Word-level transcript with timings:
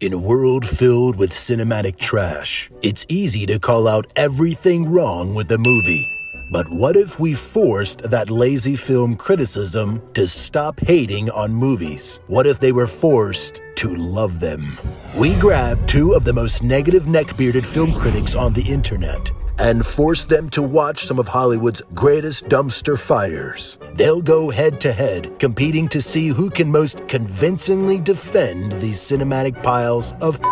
In 0.00 0.12
a 0.12 0.18
world 0.18 0.64
filled 0.64 1.16
with 1.16 1.32
cinematic 1.32 1.98
trash, 1.98 2.70
it's 2.82 3.04
easy 3.08 3.46
to 3.46 3.58
call 3.58 3.88
out 3.88 4.06
everything 4.14 4.88
wrong 4.88 5.34
with 5.34 5.50
a 5.50 5.58
movie. 5.58 6.08
But 6.52 6.68
what 6.68 6.94
if 6.94 7.18
we 7.18 7.34
forced 7.34 8.02
that 8.02 8.30
lazy 8.30 8.76
film 8.76 9.16
criticism 9.16 10.00
to 10.14 10.28
stop 10.28 10.78
hating 10.78 11.30
on 11.30 11.52
movies? 11.52 12.20
What 12.28 12.46
if 12.46 12.60
they 12.60 12.70
were 12.70 12.86
forced 12.86 13.60
to 13.74 13.96
love 13.96 14.38
them? 14.38 14.78
We 15.16 15.34
grabbed 15.40 15.88
two 15.88 16.12
of 16.12 16.22
the 16.22 16.32
most 16.32 16.62
negative 16.62 17.06
neckbearded 17.06 17.66
film 17.66 17.92
critics 17.92 18.36
on 18.36 18.52
the 18.52 18.62
internet 18.62 19.32
and 19.58 19.84
force 19.84 20.24
them 20.24 20.48
to 20.50 20.62
watch 20.62 21.04
some 21.04 21.18
of 21.18 21.28
Hollywood's 21.28 21.82
greatest 21.94 22.44
dumpster 22.46 22.98
fires. 22.98 23.78
They'll 23.94 24.22
go 24.22 24.50
head 24.50 24.80
to 24.82 24.92
head, 24.92 25.38
competing 25.38 25.88
to 25.88 26.00
see 26.00 26.28
who 26.28 26.48
can 26.50 26.70
most 26.70 27.06
convincingly 27.08 27.98
defend 27.98 28.72
these 28.72 28.98
cinematic 28.98 29.62
piles 29.62 30.14
of. 30.20 30.40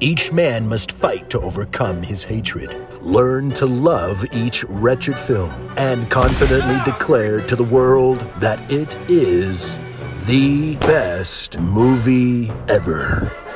Each 0.00 0.32
man 0.32 0.68
must 0.68 0.92
fight 0.92 1.28
to 1.30 1.40
overcome 1.40 2.02
his 2.02 2.22
hatred, 2.22 2.76
learn 3.02 3.50
to 3.52 3.66
love 3.66 4.24
each 4.32 4.62
wretched 4.64 5.18
film, 5.18 5.50
and 5.76 6.08
confidently 6.08 6.78
declare 6.84 7.40
to 7.40 7.56
the 7.56 7.64
world 7.64 8.20
that 8.38 8.60
it 8.70 8.96
is 9.08 9.80
the 10.26 10.76
best 10.76 11.58
movie 11.58 12.52
ever. 12.68 13.47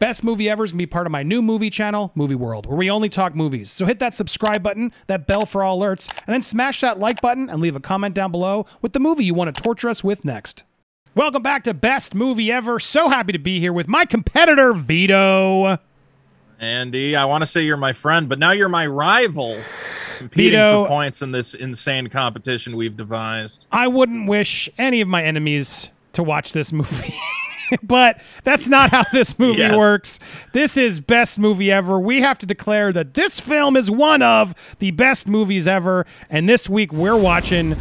Best 0.00 0.24
movie 0.24 0.48
ever 0.48 0.64
is 0.64 0.72
going 0.72 0.78
to 0.78 0.86
be 0.86 0.86
part 0.86 1.06
of 1.06 1.12
my 1.12 1.22
new 1.22 1.42
movie 1.42 1.68
channel, 1.68 2.10
Movie 2.14 2.34
World, 2.34 2.64
where 2.64 2.78
we 2.78 2.90
only 2.90 3.10
talk 3.10 3.34
movies. 3.34 3.70
So 3.70 3.84
hit 3.84 3.98
that 3.98 4.14
subscribe 4.14 4.62
button, 4.62 4.94
that 5.08 5.26
bell 5.26 5.44
for 5.44 5.62
all 5.62 5.78
alerts, 5.78 6.10
and 6.26 6.32
then 6.32 6.40
smash 6.40 6.80
that 6.80 6.98
like 6.98 7.20
button 7.20 7.50
and 7.50 7.60
leave 7.60 7.76
a 7.76 7.80
comment 7.80 8.14
down 8.14 8.30
below 8.32 8.64
with 8.80 8.94
the 8.94 8.98
movie 8.98 9.26
you 9.26 9.34
want 9.34 9.54
to 9.54 9.62
torture 9.62 9.90
us 9.90 10.02
with 10.02 10.24
next. 10.24 10.64
Welcome 11.14 11.42
back 11.42 11.64
to 11.64 11.74
Best 11.74 12.14
Movie 12.14 12.50
Ever. 12.50 12.80
So 12.80 13.10
happy 13.10 13.32
to 13.32 13.38
be 13.38 13.60
here 13.60 13.74
with 13.74 13.88
my 13.88 14.06
competitor, 14.06 14.72
Vito. 14.72 15.76
Andy, 16.58 17.14
I 17.14 17.26
want 17.26 17.42
to 17.42 17.46
say 17.46 17.60
you're 17.60 17.76
my 17.76 17.92
friend, 17.92 18.26
but 18.26 18.38
now 18.38 18.52
you're 18.52 18.70
my 18.70 18.86
rival. 18.86 19.58
Competing 20.16 20.52
Vito- 20.52 20.84
for 20.84 20.88
points 20.88 21.20
in 21.20 21.32
this 21.32 21.52
insane 21.52 22.06
competition 22.06 22.74
we've 22.74 22.96
devised. 22.96 23.66
I 23.70 23.86
wouldn't 23.88 24.28
wish 24.28 24.70
any 24.78 25.02
of 25.02 25.08
my 25.08 25.22
enemies 25.22 25.90
to 26.14 26.22
watch 26.22 26.54
this 26.54 26.72
movie. 26.72 27.14
but 27.82 28.20
that's 28.44 28.68
not 28.68 28.90
how 28.90 29.04
this 29.12 29.38
movie 29.38 29.58
Yes. 29.60 29.76
works. 29.76 30.18
This 30.52 30.76
is 30.76 31.00
best 31.00 31.38
movie 31.38 31.70
ever. 31.70 31.98
We 31.98 32.20
have 32.20 32.38
to 32.38 32.46
declare 32.46 32.92
that 32.92 33.14
this 33.14 33.40
film 33.40 33.76
is 33.76 33.90
one 33.90 34.22
of 34.22 34.54
the 34.78 34.90
best 34.92 35.26
movies 35.28 35.66
ever. 35.66 36.06
And 36.28 36.48
this 36.48 36.68
week 36.68 36.92
we're 36.92 37.16
watching 37.16 37.76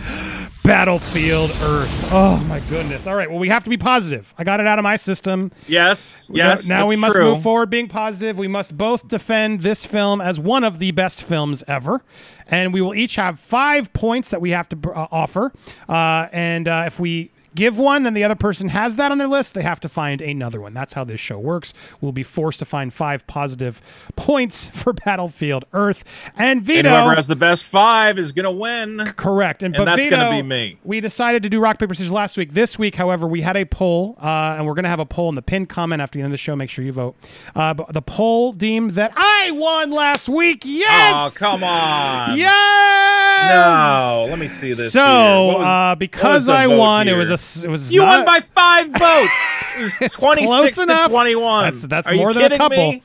Battlefield 0.63 1.49
Earth. 1.61 2.09
Oh 2.11 2.37
my 2.47 2.59
goodness. 2.69 3.07
All 3.07 3.15
right. 3.15 3.29
Well, 3.29 3.39
we 3.39 3.49
have 3.49 3.63
to 3.63 3.69
be 3.69 3.77
positive. 3.77 4.33
I 4.37 4.43
got 4.43 4.59
it 4.59 4.67
out 4.67 4.77
of 4.77 4.83
my 4.83 4.97
system. 4.97 5.51
Yes, 5.67 6.29
yes. 6.31 6.61
got- 6.61 6.67
now 6.67 6.87
we 6.87 6.95
must 6.95 7.15
true. 7.15 7.33
move 7.33 7.41
forward 7.43 7.69
being 7.69 7.87
positive. 7.87 8.37
We 8.37 8.47
must 8.47 8.77
both 8.77 9.07
defend 9.07 9.61
this 9.61 9.85
film 9.85 10.21
as 10.21 10.39
one 10.39 10.63
of 10.63 10.79
the 10.79 10.91
best 10.91 11.23
films 11.23 11.63
ever. 11.67 12.03
And 12.47 12.73
we 12.73 12.81
will 12.81 12.93
each 12.95 13.15
have 13.15 13.39
five 13.39 13.93
points 13.93 14.31
that 14.31 14.41
we 14.41 14.51
have 14.51 14.67
to 14.69 14.77
uh, 14.91 15.07
offer. 15.11 15.51
Uh, 15.87 16.27
and 16.31 16.67
uh, 16.67 16.83
if 16.87 16.99
we 16.99 17.31
give 17.59 17.77
one, 17.77 18.03
then 18.03 18.13
the 18.13 18.23
other 18.23 18.35
person 18.35 18.69
has 18.69 18.95
that 18.95 19.11
on 19.11 19.17
their 19.17 19.27
list. 19.27 19.53
They 19.53 19.61
have 19.63 19.79
to 19.81 19.89
find 19.89 20.21
another 20.21 20.61
one. 20.61 20.73
That's 20.73 20.93
how 20.93 21.03
this 21.03 21.19
show 21.19 21.37
works. 21.37 21.73
We'll 21.99 22.13
be 22.13 22.23
forced 22.23 22.59
to 22.59 22.65
find 22.65 22.93
five 22.93 23.27
positive 23.27 23.81
points 24.15 24.69
for 24.73 24.93
Battlefield 24.93 25.65
Earth. 25.73 26.03
And 26.35 26.59
And 26.59 26.61
Vito. 26.63 26.89
whoever 26.89 27.15
has 27.15 27.27
the 27.27 27.35
best 27.35 27.63
five 27.63 28.17
is 28.17 28.31
gonna 28.31 28.51
win. 28.51 29.13
Correct, 29.17 29.61
and, 29.61 29.75
And 29.75 29.85
but 29.85 29.95
that's 29.97 30.09
gonna 30.09 30.31
be 30.31 30.41
me. 30.41 30.77
We 30.83 31.01
decided 31.01 31.43
to 31.43 31.49
do 31.49 31.59
rock 31.59 31.77
paper 31.79 31.93
scissors 31.93 32.11
last 32.11 32.37
week. 32.37 32.53
This 32.53 32.79
week, 32.79 32.95
however, 32.95 33.27
we 33.27 33.41
had 33.41 33.57
a 33.57 33.65
poll, 33.65 34.15
uh, 34.21 34.55
and 34.57 34.65
we're 34.65 34.73
going 34.73 34.83
to 34.83 34.89
have 34.89 34.99
a 34.99 35.05
poll 35.05 35.29
in 35.29 35.35
the 35.35 35.41
pinned 35.41 35.69
comment 35.69 36.01
after 36.01 36.17
the 36.17 36.23
end 36.23 36.27
of 36.27 36.31
the 36.31 36.37
show. 36.37 36.55
Make 36.55 36.69
sure 36.69 36.83
you 36.85 36.93
vote. 36.93 37.15
Uh, 37.55 37.73
but 37.73 37.93
the 37.93 38.01
poll 38.01 38.53
deemed 38.53 38.91
that 38.91 39.11
I 39.15 39.51
won 39.51 39.91
last 39.91 40.29
week. 40.29 40.63
Yes. 40.65 41.13
Oh, 41.15 41.37
come 41.37 41.63
on. 41.63 42.37
Yes. 42.37 43.28
No, 43.47 44.27
let 44.29 44.39
me 44.39 44.47
see 44.47 44.73
this. 44.73 44.91
So, 44.93 44.99
was- 45.01 45.65
uh, 45.65 45.95
because 45.95 46.49
I 46.49 46.67
won, 46.67 47.07
it 47.07 47.13
was 47.13 47.29
a 47.29 47.67
it 47.67 47.69
was 47.71 47.91
You 47.91 48.01
not- 48.01 48.25
won 48.25 48.25
by 48.25 48.39
five 48.53 48.87
votes. 48.99 49.33
It 49.79 49.83
was 50.01 50.11
26 50.13 50.75
to 50.75 50.81
enough. 50.83 51.11
21. 51.11 51.63
That's 51.63 51.81
that's 51.83 52.11
more 52.11 52.33
than 52.33 52.51
a 52.51 52.57
couple. 52.57 52.95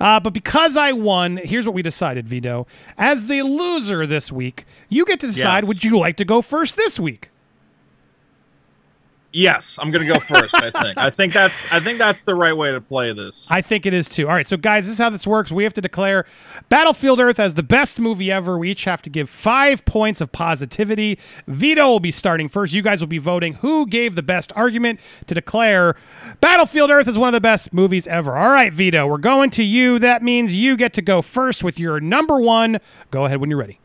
Uh, 0.00 0.20
but 0.20 0.32
because 0.32 0.76
I 0.76 0.92
won, 0.92 1.36
here's 1.36 1.66
what 1.66 1.74
we 1.74 1.82
decided, 1.82 2.28
Vito. 2.28 2.66
As 2.98 3.26
the 3.26 3.42
loser 3.42 4.06
this 4.06 4.32
week, 4.32 4.64
you 4.88 5.04
get 5.04 5.20
to 5.20 5.28
decide: 5.28 5.64
Yes. 5.64 5.68
Would 5.68 5.84
you 5.84 5.98
like 5.98 6.16
to 6.16 6.24
go 6.24 6.42
first 6.42 6.76
this 6.76 6.98
week? 6.98 7.30
Yes, 9.36 9.80
I'm 9.82 9.90
gonna 9.90 10.06
go 10.06 10.20
first. 10.20 10.54
I 10.54 10.70
think. 10.70 10.96
I 10.96 11.10
think 11.10 11.32
that's. 11.32 11.70
I 11.72 11.80
think 11.80 11.98
that's 11.98 12.22
the 12.22 12.36
right 12.36 12.56
way 12.56 12.70
to 12.70 12.80
play 12.80 13.12
this. 13.12 13.48
I 13.50 13.62
think 13.62 13.84
it 13.84 13.92
is 13.92 14.08
too. 14.08 14.28
All 14.28 14.34
right, 14.34 14.46
so 14.46 14.56
guys, 14.56 14.86
this 14.86 14.92
is 14.92 14.98
how 14.98 15.10
this 15.10 15.26
works. 15.26 15.50
We 15.50 15.64
have 15.64 15.74
to 15.74 15.80
declare 15.80 16.24
Battlefield 16.68 17.18
Earth 17.18 17.40
as 17.40 17.54
the 17.54 17.64
best 17.64 17.98
movie 17.98 18.30
ever. 18.30 18.56
We 18.56 18.70
each 18.70 18.84
have 18.84 19.02
to 19.02 19.10
give 19.10 19.28
five 19.28 19.84
points 19.86 20.20
of 20.20 20.30
positivity. 20.30 21.18
Vito 21.48 21.84
will 21.88 21.98
be 21.98 22.12
starting 22.12 22.48
first. 22.48 22.74
You 22.74 22.82
guys 22.82 23.00
will 23.00 23.08
be 23.08 23.18
voting 23.18 23.54
who 23.54 23.88
gave 23.88 24.14
the 24.14 24.22
best 24.22 24.52
argument 24.54 25.00
to 25.26 25.34
declare 25.34 25.96
Battlefield 26.40 26.92
Earth 26.92 27.08
is 27.08 27.18
one 27.18 27.26
of 27.26 27.32
the 27.32 27.40
best 27.40 27.72
movies 27.72 28.06
ever. 28.06 28.36
All 28.36 28.50
right, 28.50 28.72
Vito, 28.72 29.04
we're 29.04 29.18
going 29.18 29.50
to 29.50 29.64
you. 29.64 29.98
That 29.98 30.22
means 30.22 30.54
you 30.54 30.76
get 30.76 30.92
to 30.92 31.02
go 31.02 31.22
first 31.22 31.64
with 31.64 31.80
your 31.80 31.98
number 31.98 32.38
one. 32.38 32.78
Go 33.10 33.24
ahead 33.24 33.38
when 33.40 33.50
you're 33.50 33.58
ready. 33.58 33.80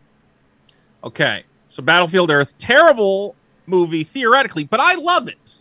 Okay, 1.04 1.46
so 1.70 1.82
Battlefield 1.82 2.30
Earth, 2.30 2.56
terrible 2.60 3.36
movie 3.70 4.04
theoretically, 4.04 4.64
but 4.64 4.80
I 4.80 4.96
love 4.96 5.28
it 5.28 5.56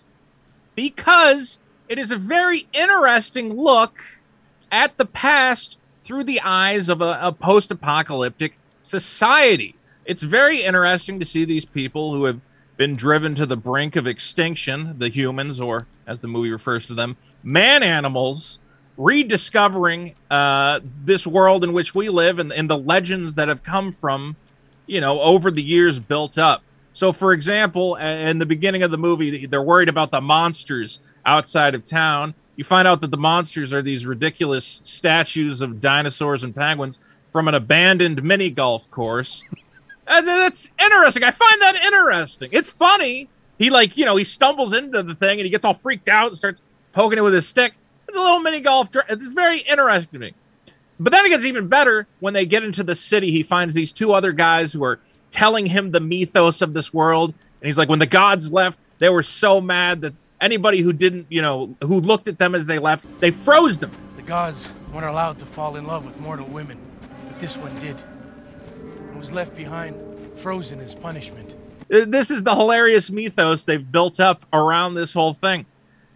because 0.75 1.59
it 1.89 1.99
is 1.99 2.11
a 2.11 2.17
very 2.17 2.67
interesting 2.73 3.55
look 3.55 4.03
at 4.71 4.97
the 4.97 5.07
past 5.07 5.79
through 6.03 6.25
the 6.25 6.41
eyes 6.41 6.89
of 6.89 7.01
a, 7.01 7.19
a 7.21 7.33
post 7.33 7.71
apocalyptic 7.71 8.59
society. 8.83 9.75
It's 10.05 10.23
very 10.23 10.63
interesting 10.63 11.21
to 11.21 11.27
see 11.27 11.45
these 11.45 11.65
people 11.65 12.13
who 12.13 12.25
have 12.25 12.41
been 12.77 12.97
driven 12.97 13.35
to 13.35 13.45
the 13.45 13.57
brink 13.57 13.97
of 13.97 14.07
extinction, 14.07 14.99
the 14.99 15.09
humans, 15.09 15.61
or 15.61 15.87
as 16.07 16.21
the 16.21 16.29
movie 16.29 16.51
refers 16.51 16.87
to 16.87 16.95
them, 16.95 17.17
man 17.43 17.83
animals, 17.83 18.59
rediscovering 18.97 20.15
uh, 20.31 20.81
this 21.05 21.27
world 21.27 21.63
in 21.63 21.73
which 21.73 21.95
we 21.95 22.09
live 22.09 22.39
and, 22.39 22.53
and 22.53 22.71
the 22.71 22.79
legends 22.79 23.35
that 23.35 23.49
have 23.49 23.63
come 23.63 23.93
from 23.93 24.37
you 24.89 25.01
know, 25.01 25.21
over 25.21 25.53
the 25.53 25.63
years 25.63 26.01
built 26.01 26.37
up. 26.37 26.63
So, 26.99 27.13
for 27.13 27.33
example, 27.33 27.95
in 27.95 28.41
the 28.41 28.45
beginning 28.45 28.83
of 28.83 28.91
the 28.91 28.99
movie, 28.99 29.47
they're 29.47 29.63
worried 29.63 29.89
about 29.89 30.11
the 30.11 30.21
monsters 30.21 30.99
outside 31.25 31.77
of 31.77 31.85
town. 31.85 32.35
You 32.57 32.65
find 32.65 32.89
out 32.89 33.01
that 33.03 33.13
the 33.13 33.17
monsters 33.17 33.73
are 33.73 33.83
these 33.83 34.05
ridiculous 34.05 34.81
statues 34.83 35.61
of 35.61 35.81
dinosaurs 35.81 36.43
and 36.43 36.53
penguins 36.53 36.99
from 37.31 37.47
an 37.47 37.55
abandoned 37.55 38.25
mini 38.25 38.51
golf 38.51 38.91
course. 38.91 39.45
That's 40.09 40.71
interesting. 40.77 41.23
I 41.23 41.31
find 41.31 41.63
that 41.63 41.77
interesting. 41.77 42.49
It's 42.51 42.69
funny. 42.69 43.29
He 43.59 43.71
like, 43.71 43.97
you 43.97 44.05
know, 44.05 44.17
he 44.17 44.25
stumbles 44.25 44.73
into 44.73 45.01
the 45.05 45.15
thing 45.15 45.39
and 45.39 45.45
he 45.47 45.51
gets 45.51 45.65
all 45.65 45.75
freaked 45.75 46.09
out 46.09 46.31
and 46.31 46.37
starts 46.37 46.63
poking 46.93 47.17
it 47.17 47.23
with 47.23 47.33
his 47.33 47.47
stick. 47.47 47.75
It's 48.09 48.17
a 48.17 48.21
little 48.21 48.41
mini 48.41 48.59
golf. 48.59 48.91
dr- 48.91 49.07
It's 49.09 49.25
very 49.25 49.61
interesting 49.61 50.11
to 50.15 50.19
me. 50.19 50.35
But 50.99 51.13
then 51.13 51.25
it 51.25 51.29
gets 51.29 51.45
even 51.45 51.69
better 51.69 52.09
when 52.19 52.35
they 52.35 52.45
get 52.45 52.65
into 52.65 52.83
the 52.83 52.97
city. 52.97 53.31
He 53.31 53.45
finds 53.45 53.73
these 53.73 53.93
two 53.93 54.13
other 54.15 54.33
guys 54.33 54.73
who 54.73 54.83
are 54.83 54.99
telling 55.31 55.67
him 55.67 55.91
the 55.91 56.01
mythos 56.01 56.63
of 56.63 56.75
this 56.75 56.93
world. 56.93 57.35
And 57.61 57.67
he's 57.67 57.79
like, 57.79 57.89
when 57.89 57.99
the 57.99 58.07
gods 58.07 58.53
left, 58.53 58.79
they 58.99 59.09
were 59.09 59.23
so 59.23 59.61
mad 59.61 60.01
that 60.03 60.15
anybody 60.41 60.81
who 60.81 60.93
didn't, 60.93 61.27
you 61.29 61.43
know, 61.43 61.77
who 61.83 62.01
looked 62.01 62.29
at 62.29 62.39
them 62.39 62.55
as 62.55 62.67
they 62.67 62.79
left, 62.79 63.07
they 63.21 63.31
froze 63.31 63.79
them. 63.79 63.91
The 64.17 64.23
gods 64.23 64.71
weren't 64.93 65.07
allowed 65.07 65.39
to 65.41 65.47
fall 65.47 65.77
in 65.77 65.87
love 65.87 66.05
with 66.05 66.19
mortal 66.21 66.47
women, 66.47 66.79
but 67.27 67.39
this 67.41 67.57
one 67.57 67.77
did. 67.79 67.97
And 69.09 69.19
was 69.19 69.33
left 69.33 69.57
behind, 69.57 69.97
frozen 70.37 70.81
as 70.81 70.95
punishment. 70.95 71.55
This 71.89 72.31
is 72.31 72.43
the 72.43 72.55
hilarious 72.55 73.11
mythos 73.11 73.65
they've 73.65 73.91
built 73.91 74.21
up 74.21 74.45
around 74.53 74.95
this 74.95 75.13
whole 75.13 75.33
thing. 75.33 75.65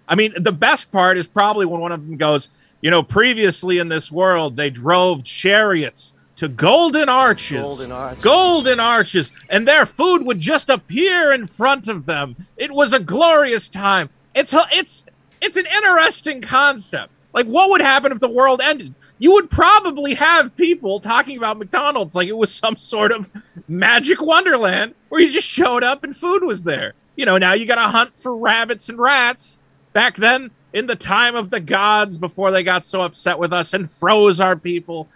I 0.06 0.14
mean, 0.14 0.34
the 0.36 0.52
best 0.52 0.92
part 0.92 1.16
is 1.16 1.26
probably 1.26 1.64
when 1.64 1.80
one 1.80 1.92
of 1.92 2.06
them 2.06 2.16
goes, 2.18 2.50
you 2.82 2.90
know, 2.90 3.02
previously 3.02 3.78
in 3.78 3.88
this 3.88 4.12
world, 4.12 4.56
they 4.56 4.68
drove 4.68 5.24
chariots 5.24 6.12
to 6.36 6.48
golden 6.48 7.08
arches. 7.08 7.60
Golden 7.60 7.92
arches. 7.92 8.24
Golden 8.24 8.80
arches. 8.80 9.32
And 9.50 9.66
their 9.68 9.86
food 9.86 10.24
would 10.24 10.40
just 10.40 10.68
appear 10.68 11.32
in 11.32 11.46
front 11.46 11.88
of 11.88 12.06
them. 12.06 12.36
It 12.56 12.72
was 12.72 12.92
a 12.92 13.00
glorious 13.00 13.68
time. 13.68 14.10
It's 14.34 14.54
it's 14.72 15.04
it's 15.40 15.56
an 15.56 15.66
interesting 15.66 16.40
concept. 16.40 17.12
Like, 17.32 17.46
what 17.46 17.70
would 17.70 17.80
happen 17.80 18.12
if 18.12 18.20
the 18.20 18.28
world 18.28 18.60
ended? 18.62 18.94
You 19.18 19.32
would 19.32 19.50
probably 19.50 20.14
have 20.14 20.54
people 20.54 21.00
talking 21.00 21.38
about 21.38 21.58
McDonald's 21.58 22.14
like 22.14 22.28
it 22.28 22.36
was 22.36 22.54
some 22.54 22.76
sort 22.76 23.12
of 23.12 23.30
magic 23.68 24.20
wonderland 24.20 24.94
where 25.08 25.20
you 25.20 25.30
just 25.30 25.48
showed 25.48 25.82
up 25.82 26.04
and 26.04 26.16
food 26.16 26.42
was 26.42 26.64
there. 26.64 26.94
You 27.16 27.26
know, 27.26 27.38
now 27.38 27.52
you 27.52 27.66
got 27.66 27.76
to 27.76 27.90
hunt 27.90 28.16
for 28.16 28.36
rabbits 28.36 28.88
and 28.88 28.98
rats. 28.98 29.58
Back 29.92 30.16
then, 30.16 30.50
in 30.72 30.86
the 30.86 30.96
time 30.96 31.36
of 31.36 31.50
the 31.50 31.60
gods, 31.60 32.18
before 32.18 32.50
they 32.50 32.62
got 32.62 32.84
so 32.84 33.02
upset 33.02 33.38
with 33.38 33.52
us 33.52 33.74
and 33.74 33.90
froze 33.90 34.40
our 34.40 34.56
people, 34.56 35.08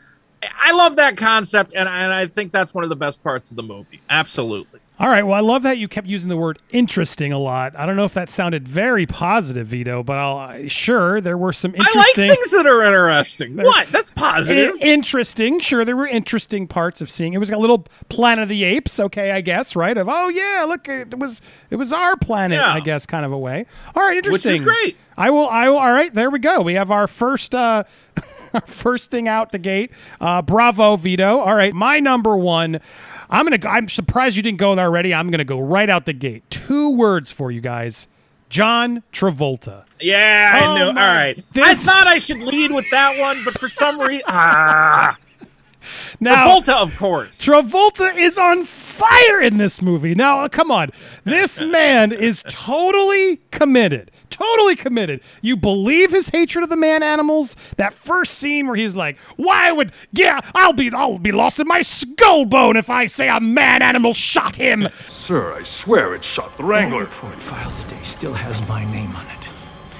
I 0.58 0.72
love 0.72 0.96
that 0.96 1.16
concept, 1.16 1.72
and, 1.74 1.88
and 1.88 2.12
I 2.12 2.26
think 2.26 2.52
that's 2.52 2.74
one 2.74 2.84
of 2.84 2.90
the 2.90 2.96
best 2.96 3.22
parts 3.22 3.50
of 3.50 3.56
the 3.56 3.62
movie. 3.62 4.00
Absolutely. 4.10 4.80
All 4.98 5.08
right. 5.08 5.24
Well, 5.24 5.34
I 5.34 5.40
love 5.40 5.62
that 5.64 5.76
you 5.76 5.88
kept 5.88 6.06
using 6.06 6.30
the 6.30 6.38
word 6.38 6.58
interesting 6.70 7.30
a 7.30 7.38
lot. 7.38 7.76
I 7.76 7.84
don't 7.84 7.96
know 7.96 8.06
if 8.06 8.14
that 8.14 8.30
sounded 8.30 8.66
very 8.66 9.04
positive, 9.04 9.66
Vito, 9.66 10.02
but 10.02 10.16
I'll 10.16 10.68
sure 10.68 11.20
there 11.20 11.36
were 11.36 11.52
some 11.52 11.74
I 11.74 11.80
like 11.80 11.86
interesting. 11.88 12.28
things 12.30 12.50
that 12.52 12.66
are 12.66 12.82
interesting. 12.82 13.56
What? 13.62 13.88
That's 13.88 14.10
positive. 14.10 14.74
Interesting. 14.80 15.60
Sure, 15.60 15.84
there 15.84 15.96
were 15.96 16.06
interesting 16.06 16.66
parts 16.66 17.02
of 17.02 17.10
seeing. 17.10 17.34
It 17.34 17.38
was 17.38 17.50
a 17.50 17.58
little 17.58 17.80
Planet 18.08 18.44
of 18.44 18.48
the 18.48 18.64
Apes. 18.64 18.98
Okay, 18.98 19.32
I 19.32 19.42
guess 19.42 19.76
right. 19.76 19.98
Of 19.98 20.08
oh 20.08 20.28
yeah, 20.30 20.64
look, 20.66 20.88
it 20.88 21.18
was 21.18 21.42
it 21.68 21.76
was 21.76 21.92
our 21.92 22.16
planet. 22.16 22.58
Yeah. 22.58 22.72
I 22.72 22.80
guess 22.80 23.04
kind 23.04 23.26
of 23.26 23.32
a 23.32 23.38
way. 23.38 23.66
All 23.94 24.02
right, 24.02 24.16
Which 24.16 24.24
interesting. 24.46 24.52
is 24.54 24.60
great. 24.62 24.96
I 25.18 25.28
will. 25.28 25.46
I 25.46 25.68
will. 25.68 25.76
All 25.76 25.92
right, 25.92 26.12
there 26.14 26.30
we 26.30 26.38
go. 26.38 26.62
We 26.62 26.72
have 26.72 26.90
our 26.90 27.06
first. 27.06 27.54
uh 27.54 27.84
first 28.66 29.10
thing 29.10 29.28
out 29.28 29.52
the 29.52 29.58
gate. 29.58 29.90
Uh, 30.20 30.42
bravo, 30.42 30.96
Vito. 30.96 31.38
All 31.40 31.54
right, 31.54 31.74
my 31.74 32.00
number 32.00 32.36
one. 32.36 32.80
I'm 33.28 33.44
gonna. 33.44 33.58
go 33.58 33.68
I'm 33.68 33.88
surprised 33.88 34.36
you 34.36 34.42
didn't 34.42 34.58
go 34.58 34.74
there 34.76 34.86
already. 34.86 35.12
I'm 35.12 35.30
gonna 35.30 35.44
go 35.44 35.58
right 35.60 35.90
out 35.90 36.06
the 36.06 36.12
gate. 36.12 36.48
Two 36.48 36.90
words 36.90 37.32
for 37.32 37.50
you 37.50 37.60
guys. 37.60 38.06
John 38.48 39.02
Travolta. 39.12 39.84
yeah, 40.00 40.52
I 40.54 40.64
Oh 40.66 40.74
know. 40.76 40.86
All 40.88 40.92
my- 40.92 41.16
right. 41.16 41.44
I 41.56 41.74
thought 41.74 42.06
I 42.06 42.18
should 42.18 42.38
lead 42.38 42.70
with 42.70 42.88
that 42.92 43.18
one, 43.18 43.42
but 43.44 43.58
for 43.58 43.68
some 43.68 44.00
reason, 44.00 44.22
ah, 44.28 45.16
Now, 46.20 46.46
Travolta, 46.46 46.74
of 46.74 46.96
course. 46.96 47.40
Travolta 47.44 48.16
is 48.16 48.38
on 48.38 48.64
fire 48.64 49.40
in 49.40 49.58
this 49.58 49.82
movie. 49.82 50.14
Now, 50.14 50.46
come 50.46 50.70
on. 50.70 50.90
This 51.24 51.60
man 51.60 52.12
is 52.12 52.44
totally 52.48 53.38
committed. 53.50 54.12
Totally 54.30 54.76
committed. 54.76 55.20
You 55.40 55.56
believe 55.56 56.10
his 56.10 56.28
hatred 56.28 56.64
of 56.64 56.70
the 56.70 56.76
man 56.76 57.02
animals? 57.02 57.56
That 57.76 57.94
first 57.94 58.38
scene 58.38 58.66
where 58.66 58.76
he's 58.76 58.96
like, 58.96 59.18
"Why 59.36 59.72
would 59.72 59.92
yeah, 60.12 60.40
I'll 60.54 60.72
be 60.72 60.90
I'll 60.92 61.18
be 61.18 61.32
lost 61.32 61.60
in 61.60 61.66
my 61.66 61.82
skull 61.82 62.44
bone 62.44 62.76
if 62.76 62.90
I 62.90 63.06
say 63.06 63.28
a 63.28 63.40
man 63.40 63.82
animal 63.82 64.12
shot 64.14 64.56
him." 64.56 64.88
Sir, 65.06 65.54
I 65.54 65.62
swear 65.62 66.14
it 66.14 66.24
shot 66.24 66.56
the 66.56 66.64
Wrangler. 66.64 67.02
Oh, 67.02 67.04
the 67.04 67.06
Wrangler. 67.06 67.30
report 67.30 67.42
filed 67.42 67.76
today 67.76 67.98
still 68.02 68.34
has 68.34 68.60
my 68.68 68.84
name 68.92 69.14
on 69.14 69.26
it. 69.26 69.32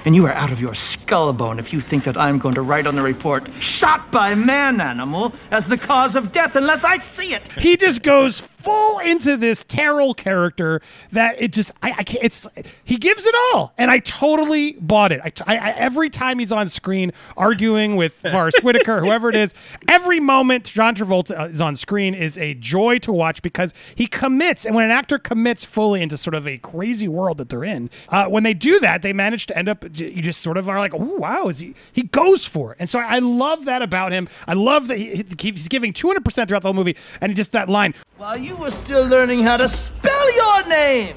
And 0.05 0.15
you 0.15 0.25
are 0.25 0.31
out 0.33 0.53
of 0.53 0.61
your 0.61 0.73
skull 0.73 1.33
bone 1.33 1.59
if 1.59 1.73
you 1.73 1.81
think 1.81 2.05
that 2.05 2.17
I'm 2.17 2.37
going 2.39 2.55
to 2.55 2.61
write 2.61 2.87
on 2.87 2.95
the 2.95 3.01
report, 3.01 3.49
shot 3.59 4.09
by 4.09 4.35
man 4.35 4.79
animal 4.79 5.33
as 5.51 5.67
the 5.67 5.77
cause 5.77 6.15
of 6.15 6.31
death 6.31 6.55
unless 6.55 6.85
I 6.85 6.97
see 6.99 7.33
it. 7.33 7.49
he 7.59 7.75
just 7.75 8.03
goes 8.03 8.41
full 8.67 8.99
into 8.99 9.37
this 9.37 9.63
Terl 9.63 10.13
character 10.13 10.81
that 11.11 11.41
it 11.41 11.53
just 11.53 11.71
I, 11.81 11.91
I 11.99 12.03
can't 12.03 12.23
it's 12.23 12.47
he 12.83 12.97
gives 12.97 13.25
it 13.25 13.35
all 13.53 13.73
and 13.77 13.89
I 13.89 13.99
totally 13.99 14.73
bought 14.73 15.11
it. 15.11 15.21
I, 15.23 15.31
I- 15.45 15.57
I- 15.57 15.71
every 15.77 16.09
time 16.09 16.39
he's 16.39 16.51
on 16.51 16.67
screen 16.69 17.11
arguing 17.35 17.95
with 17.95 18.13
Forest 18.31 18.63
Whitaker 18.63 18.99
whoever 18.99 19.29
it 19.29 19.35
is 19.35 19.53
every 19.87 20.19
moment 20.19 20.65
John 20.65 20.95
Travolta 20.95 21.49
is 21.49 21.61
on 21.61 21.75
screen 21.75 22.13
is 22.13 22.37
a 22.37 22.53
joy 22.55 22.97
to 22.99 23.13
watch 23.13 23.41
because 23.41 23.73
he 23.95 24.07
commits 24.07 24.65
and 24.65 24.75
when 24.75 24.85
an 24.85 24.91
actor 24.91 25.17
commits 25.19 25.63
fully 25.63 26.01
into 26.01 26.17
sort 26.17 26.33
of 26.35 26.47
a 26.47 26.57
crazy 26.57 27.07
world 27.07 27.37
that 27.37 27.49
they're 27.49 27.63
in 27.63 27.89
uh, 28.09 28.25
when 28.27 28.43
they 28.43 28.53
do 28.53 28.79
that 28.79 29.01
they 29.01 29.13
manage 29.13 29.45
to 29.47 29.57
end 29.57 29.69
up 29.69 29.85
you 29.97 30.21
just 30.21 30.41
sort 30.41 30.57
of 30.57 30.67
are 30.67 30.79
like 30.79 30.93
oh 30.93 31.15
wow 31.17 31.47
is 31.47 31.59
he 31.59 31.73
he 31.93 32.03
goes 32.03 32.45
for 32.45 32.71
it. 32.73 32.77
And 32.79 32.89
so 32.89 32.99
I 32.99 33.19
love 33.19 33.65
that 33.65 33.81
about 33.81 34.11
him. 34.11 34.27
I 34.47 34.53
love 34.53 34.87
that 34.87 34.97
he, 34.97 35.23
he's 35.39 35.67
giving 35.67 35.93
200% 35.93 36.47
throughout 36.47 36.61
the 36.63 36.67
whole 36.67 36.73
movie 36.73 36.95
and 37.21 37.35
just 37.35 37.51
that 37.51 37.69
line 37.69 37.93
While 38.17 38.37
you 38.37 38.55
were 38.57 38.71
still 38.71 39.05
learning 39.05 39.43
how 39.43 39.57
to 39.57 39.67
spell 39.67 40.35
your 40.35 40.67
name, 40.67 41.15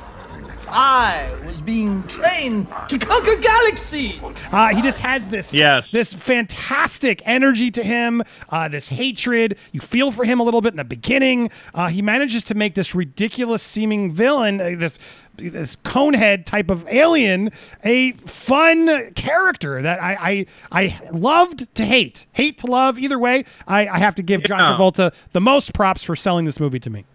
I 0.68 1.34
was 1.46 1.60
being 1.60 2.02
trained 2.04 2.68
to 2.88 2.96
conquer 2.98 3.34
galaxies. 3.36 4.20
Uh, 4.52 4.68
he 4.68 4.82
just 4.82 5.00
has 5.00 5.28
this 5.28 5.52
Yes. 5.52 5.90
this 5.90 6.14
fantastic 6.14 7.22
energy 7.24 7.72
to 7.72 7.82
him, 7.82 8.22
uh, 8.50 8.68
this 8.68 8.88
hatred. 8.88 9.56
You 9.72 9.80
feel 9.80 10.12
for 10.12 10.24
him 10.24 10.38
a 10.38 10.44
little 10.44 10.60
bit 10.60 10.72
in 10.72 10.76
the 10.76 10.84
beginning. 10.84 11.50
Uh, 11.74 11.88
he 11.88 12.02
manages 12.02 12.44
to 12.44 12.54
make 12.54 12.76
this 12.76 12.94
ridiculous 12.94 13.62
seeming 13.64 14.12
villain, 14.12 14.60
uh, 14.60 14.76
this 14.78 14.98
this 15.36 15.74
conehead 15.74 16.44
type 16.44 16.70
of 16.70 16.86
alien, 16.88 17.50
a 17.82 18.12
fun 18.12 19.12
character 19.14 19.80
that 19.82 20.00
I 20.00 20.46
I, 20.70 20.82
I 20.84 21.00
loved 21.12 21.74
to 21.76 21.84
hate, 21.84 22.26
hate 22.32 22.58
to 22.58 22.66
love. 22.68 22.96
Either 22.98 23.18
way, 23.18 23.44
I, 23.66 23.88
I 23.88 23.98
have 23.98 24.14
to 24.16 24.22
give 24.22 24.44
John 24.44 24.60
Travolta 24.60 25.12
the 25.32 25.40
most 25.40 25.72
props 25.72 26.04
for 26.04 26.14
selling 26.14 26.44
this 26.44 26.60
movie 26.60 26.78
to 26.80 26.90
me. 26.90 27.06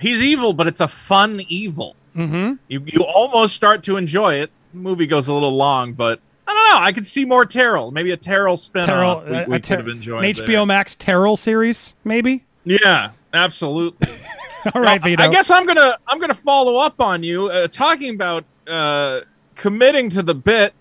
He's 0.00 0.20
evil, 0.22 0.52
but 0.52 0.66
it's 0.66 0.80
a 0.80 0.88
fun 0.88 1.42
evil. 1.48 1.96
Mm-hmm. 2.16 2.54
You 2.68 2.82
you 2.86 3.02
almost 3.02 3.54
start 3.56 3.82
to 3.84 3.96
enjoy 3.96 4.34
it. 4.34 4.50
The 4.72 4.78
movie 4.80 5.06
goes 5.06 5.28
a 5.28 5.32
little 5.32 5.54
long, 5.54 5.92
but 5.94 6.20
I 6.46 6.52
don't 6.54 6.70
know. 6.80 6.84
I 6.84 6.92
could 6.92 7.06
see 7.06 7.24
more 7.24 7.44
Terl. 7.46 7.90
Maybe 7.92 8.10
a 8.12 8.16
Terl 8.16 8.56
spinoff. 8.56 8.86
Terl, 8.86 9.30
we, 9.30 9.36
uh, 9.36 9.44
we 9.46 9.52
could 9.56 9.64
Ter- 9.64 9.76
have 9.78 9.88
enjoyed. 9.88 10.24
an 10.24 10.30
HBO 10.32 10.46
there. 10.46 10.66
Max 10.66 10.94
Terl 10.94 11.36
series, 11.36 11.94
maybe. 12.04 12.44
Yeah, 12.64 13.10
absolutely. 13.32 14.08
All 14.74 14.80
right, 14.80 15.00
Now, 15.00 15.04
Vito. 15.06 15.22
I 15.22 15.28
guess 15.28 15.50
I'm 15.50 15.66
gonna 15.66 15.98
I'm 16.06 16.18
gonna 16.20 16.34
follow 16.34 16.76
up 16.76 17.00
on 17.00 17.22
you 17.22 17.48
uh, 17.48 17.68
talking 17.68 18.14
about 18.14 18.44
uh, 18.66 19.20
committing 19.56 20.08
to 20.10 20.22
the 20.22 20.34
bit, 20.34 20.72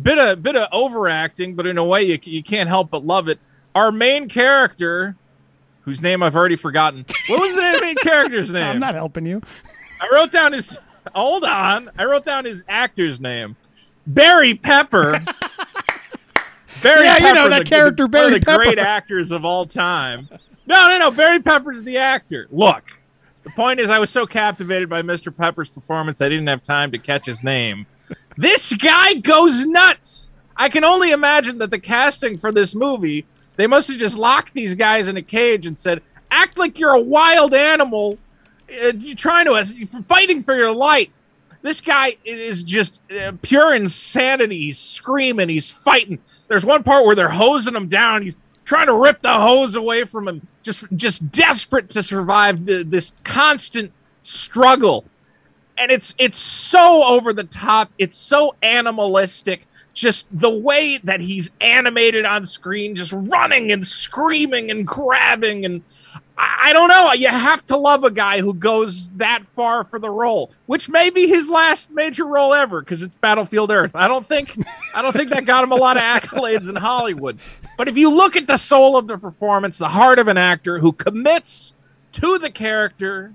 bit 0.00 0.18
of 0.18 0.42
bit 0.42 0.56
of 0.56 0.68
overacting, 0.72 1.54
but 1.54 1.66
in 1.66 1.78
a 1.78 1.84
way 1.84 2.02
you 2.02 2.18
you 2.22 2.42
can't 2.42 2.68
help 2.68 2.90
but 2.90 3.04
love 3.04 3.28
it. 3.28 3.38
Our 3.74 3.90
main 3.90 4.28
character, 4.28 5.16
whose 5.82 6.00
name 6.00 6.22
I've 6.22 6.34
already 6.36 6.56
forgotten. 6.56 7.04
What 7.28 7.40
was 7.40 7.54
the 7.54 7.78
main 7.80 7.96
character's 7.96 8.50
name? 8.52 8.64
I'm 8.64 8.80
not 8.80 8.94
helping 8.94 9.26
you. 9.26 9.42
I 10.00 10.08
wrote 10.12 10.32
down 10.32 10.52
his. 10.52 10.76
Hold 11.14 11.44
on. 11.44 11.90
I 11.98 12.04
wrote 12.04 12.24
down 12.24 12.44
his 12.44 12.64
actor's 12.68 13.20
name, 13.20 13.56
Barry 14.06 14.54
Pepper. 14.54 15.18
Barry 16.82 17.04
Yeah, 17.04 17.28
you 17.28 17.34
know 17.34 17.48
that 17.48 17.60
the- 17.60 17.64
character, 17.64 18.04
the, 18.04 18.08
Barry 18.08 18.24
one 18.26 18.34
of 18.34 18.40
the 18.40 18.46
Pepper. 18.46 18.62
great 18.64 18.78
actors 18.78 19.30
of 19.30 19.44
all 19.44 19.66
time. 19.66 20.28
No, 20.66 20.88
no, 20.88 20.98
no. 20.98 21.10
Barry 21.10 21.40
Pepper's 21.40 21.82
the 21.82 21.98
actor. 21.98 22.46
Look, 22.50 22.84
the 23.44 23.50
point 23.50 23.78
is, 23.80 23.90
I 23.90 23.98
was 23.98 24.10
so 24.10 24.26
captivated 24.26 24.88
by 24.88 25.02
Mr. 25.02 25.36
Pepper's 25.36 25.68
performance, 25.68 26.20
I 26.20 26.28
didn't 26.28 26.46
have 26.48 26.62
time 26.62 26.90
to 26.92 26.98
catch 26.98 27.26
his 27.26 27.42
name. 27.44 27.86
This 28.36 28.72
guy 28.74 29.14
goes 29.14 29.66
nuts. 29.66 30.30
I 30.56 30.68
can 30.68 30.84
only 30.84 31.10
imagine 31.10 31.58
that 31.58 31.70
the 31.70 31.78
casting 31.78 32.38
for 32.38 32.52
this 32.52 32.74
movie, 32.74 33.26
they 33.62 33.68
must 33.68 33.86
have 33.86 33.96
just 33.96 34.18
locked 34.18 34.54
these 34.54 34.74
guys 34.74 35.06
in 35.06 35.16
a 35.16 35.22
cage 35.22 35.66
and 35.66 35.78
said, 35.78 36.02
"Act 36.32 36.58
like 36.58 36.80
you're 36.80 36.94
a 36.94 37.00
wild 37.00 37.54
animal. 37.54 38.18
Uh, 38.68 38.92
you're 38.98 39.14
trying 39.14 39.46
to, 39.46 39.52
you're 39.76 39.86
fighting 39.86 40.42
for 40.42 40.54
your 40.56 40.72
life." 40.72 41.10
This 41.62 41.80
guy 41.80 42.16
is 42.24 42.64
just 42.64 43.00
uh, 43.12 43.34
pure 43.40 43.72
insanity. 43.72 44.58
He's 44.58 44.80
screaming. 44.80 45.48
He's 45.48 45.70
fighting. 45.70 46.18
There's 46.48 46.66
one 46.66 46.82
part 46.82 47.06
where 47.06 47.14
they're 47.14 47.28
hosing 47.28 47.76
him 47.76 47.86
down. 47.86 48.22
He's 48.22 48.34
trying 48.64 48.86
to 48.86 48.94
rip 48.94 49.22
the 49.22 49.32
hose 49.32 49.76
away 49.76 50.02
from 50.02 50.26
him. 50.26 50.48
Just, 50.64 50.86
just 50.96 51.30
desperate 51.30 51.88
to 51.90 52.02
survive 52.02 52.66
th- 52.66 52.88
this 52.88 53.12
constant 53.22 53.92
struggle 54.24 55.04
and 55.78 55.90
it's 55.90 56.14
it's 56.18 56.38
so 56.38 57.02
over 57.04 57.32
the 57.32 57.44
top 57.44 57.90
it's 57.98 58.16
so 58.16 58.54
animalistic 58.62 59.66
just 59.92 60.26
the 60.30 60.50
way 60.50 60.98
that 60.98 61.20
he's 61.20 61.50
animated 61.60 62.24
on 62.24 62.44
screen 62.44 62.94
just 62.94 63.12
running 63.12 63.70
and 63.70 63.86
screaming 63.86 64.70
and 64.70 64.86
grabbing 64.86 65.64
and 65.64 65.82
I, 66.36 66.70
I 66.70 66.72
don't 66.72 66.88
know. 66.88 67.12
You 67.12 67.28
have 67.28 67.64
to 67.66 67.76
love 67.76 68.04
a 68.04 68.10
guy 68.10 68.40
who 68.40 68.54
goes 68.54 69.10
that 69.10 69.44
far 69.48 69.84
for 69.84 69.98
the 69.98 70.10
role 70.10 70.50
which 70.66 70.88
may 70.88 71.10
be 71.10 71.28
his 71.28 71.50
last 71.50 71.90
major 71.90 72.24
role 72.24 72.54
ever 72.54 72.80
because 72.80 73.02
it's 73.02 73.16
battlefield 73.16 73.70
earth. 73.70 73.92
I 73.94 74.08
don't 74.08 74.26
think 74.26 74.56
i 74.94 75.02
don't 75.02 75.12
think 75.12 75.30
that 75.30 75.44
got 75.44 75.64
him 75.64 75.72
a 75.72 75.76
lot 75.76 75.96
of 75.96 76.02
accolades 76.02 76.68
in 76.68 76.76
hollywood. 76.76 77.38
But 77.76 77.88
if 77.88 77.96
you 77.96 78.10
look 78.10 78.36
at 78.36 78.46
the 78.46 78.56
soul 78.56 78.96
of 78.96 79.08
the 79.08 79.18
performance 79.18 79.78
the 79.78 79.88
heart 79.88 80.18
of 80.18 80.28
an 80.28 80.38
actor 80.38 80.78
who 80.78 80.92
commits 80.92 81.74
to 82.12 82.38
the 82.38 82.50
character 82.50 83.34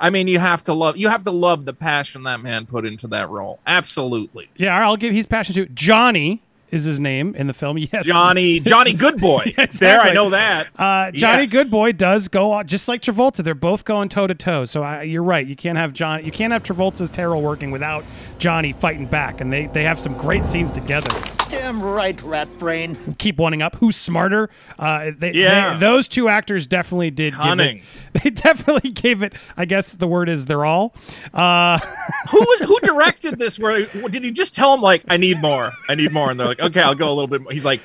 I 0.00 0.10
mean, 0.10 0.28
you 0.28 0.38
have 0.38 0.62
to 0.64 0.72
love 0.74 0.96
you 0.96 1.08
have 1.08 1.24
to 1.24 1.30
love 1.30 1.64
the 1.64 1.72
passion 1.74 2.22
that 2.24 2.40
man 2.40 2.66
put 2.66 2.84
into 2.86 3.06
that 3.08 3.28
role. 3.30 3.58
Absolutely. 3.66 4.48
Yeah, 4.56 4.78
I'll 4.78 4.96
give. 4.96 5.12
He's 5.12 5.26
passion 5.26 5.54
too. 5.54 5.66
Johnny 5.66 6.42
is 6.70 6.84
his 6.84 7.00
name 7.00 7.34
in 7.34 7.46
the 7.46 7.54
film. 7.54 7.78
Yes, 7.92 8.04
Johnny 8.04 8.60
Johnny 8.60 8.92
Goodboy. 8.94 9.44
There, 9.56 9.64
Exactly. 9.64 10.10
I 10.10 10.14
know 10.14 10.30
that. 10.30 10.66
Uh, 10.78 11.10
Johnny 11.12 11.44
Yes. 11.44 11.52
Goodboy 11.52 11.96
does 11.96 12.28
go 12.28 12.52
out 12.52 12.66
just 12.66 12.88
like 12.88 13.00
Travolta. 13.00 13.42
They're 13.42 13.54
both 13.54 13.84
going 13.86 14.08
toe 14.10 14.26
to 14.26 14.34
toe. 14.34 14.64
So 14.66 14.82
I, 14.82 15.02
you're 15.04 15.22
right. 15.22 15.46
You 15.46 15.56
can't 15.56 15.78
have 15.78 15.92
John. 15.94 16.24
You 16.24 16.30
can't 16.30 16.52
have 16.52 16.62
Travolta's 16.62 17.10
Terl 17.10 17.40
working 17.40 17.70
without 17.70 18.04
Johnny 18.38 18.72
fighting 18.74 19.06
back. 19.06 19.40
And 19.40 19.50
they 19.52 19.66
they 19.66 19.84
have 19.84 19.98
some 19.98 20.16
great 20.18 20.46
scenes 20.46 20.70
together. 20.70 21.08
Damn 21.48 21.82
right, 21.82 22.20
rat 22.22 22.58
brain. 22.58 22.96
Keep 23.18 23.38
wanting 23.38 23.62
up. 23.62 23.76
Who's 23.76 23.96
smarter? 23.96 24.50
Uh, 24.78 25.12
they, 25.16 25.32
Yeah. 25.32 25.74
they- 25.74 25.80
those 25.80 26.06
two 26.06 26.28
actors 26.28 26.66
definitely 26.66 27.10
did. 27.10 27.32
Cunning. 27.34 27.76
Give 27.78 27.84
it, 28.14 28.22
they 28.24 28.30
definitely 28.30 28.90
gave 28.90 29.22
it. 29.22 29.32
I 29.56 29.64
guess 29.64 29.94
the 29.94 30.06
word 30.06 30.28
is 30.28 30.44
they're 30.46 30.64
all. 30.66 30.94
Uh, 31.32 31.78
Who 32.30 32.38
was 32.38 32.60
who 32.68 32.78
directed 32.80 33.38
this? 33.38 33.58
Where 33.58 33.86
did 33.86 34.24
he 34.24 34.30
just 34.30 34.54
tell 34.54 34.74
him 34.74 34.82
like, 34.82 35.02
I 35.08 35.16
need 35.16 35.40
more, 35.40 35.72
I 35.88 35.94
need 35.94 36.12
more, 36.12 36.30
and 36.30 36.38
they're 36.38 36.46
like, 36.48 36.60
okay, 36.60 36.82
I'll 36.82 36.94
go 36.94 37.06
a 37.08 37.14
little 37.14 37.26
bit 37.26 37.40
more. 37.40 37.52
He's 37.52 37.64
like, 37.64 37.80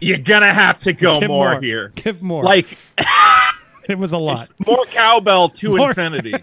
you're 0.00 0.16
gonna 0.18 0.52
have 0.52 0.78
to 0.80 0.92
go 0.94 1.20
give 1.20 1.28
more, 1.28 1.60
here. 1.60 1.92
Give 1.94 2.22
more. 2.22 2.42
Like 2.42 2.78
it 3.88 3.98
was 3.98 4.12
a 4.12 4.18
lot. 4.18 4.48
more 4.66 4.84
cowbell 4.86 5.50
to 5.50 5.76
More- 5.76 5.90
infinity. 5.90 6.34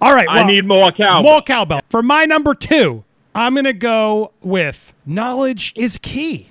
All 0.00 0.14
right. 0.14 0.26
I 0.28 0.44
need 0.44 0.64
more 0.64 0.90
cowbell. 0.90 1.22
More 1.22 1.42
cowbell. 1.42 1.80
For 1.90 2.02
my 2.02 2.24
number 2.24 2.54
two, 2.54 3.04
I'm 3.34 3.54
going 3.54 3.64
to 3.64 3.72
go 3.72 4.32
with 4.42 4.94
knowledge 5.04 5.72
is 5.76 5.98
key. 5.98 6.50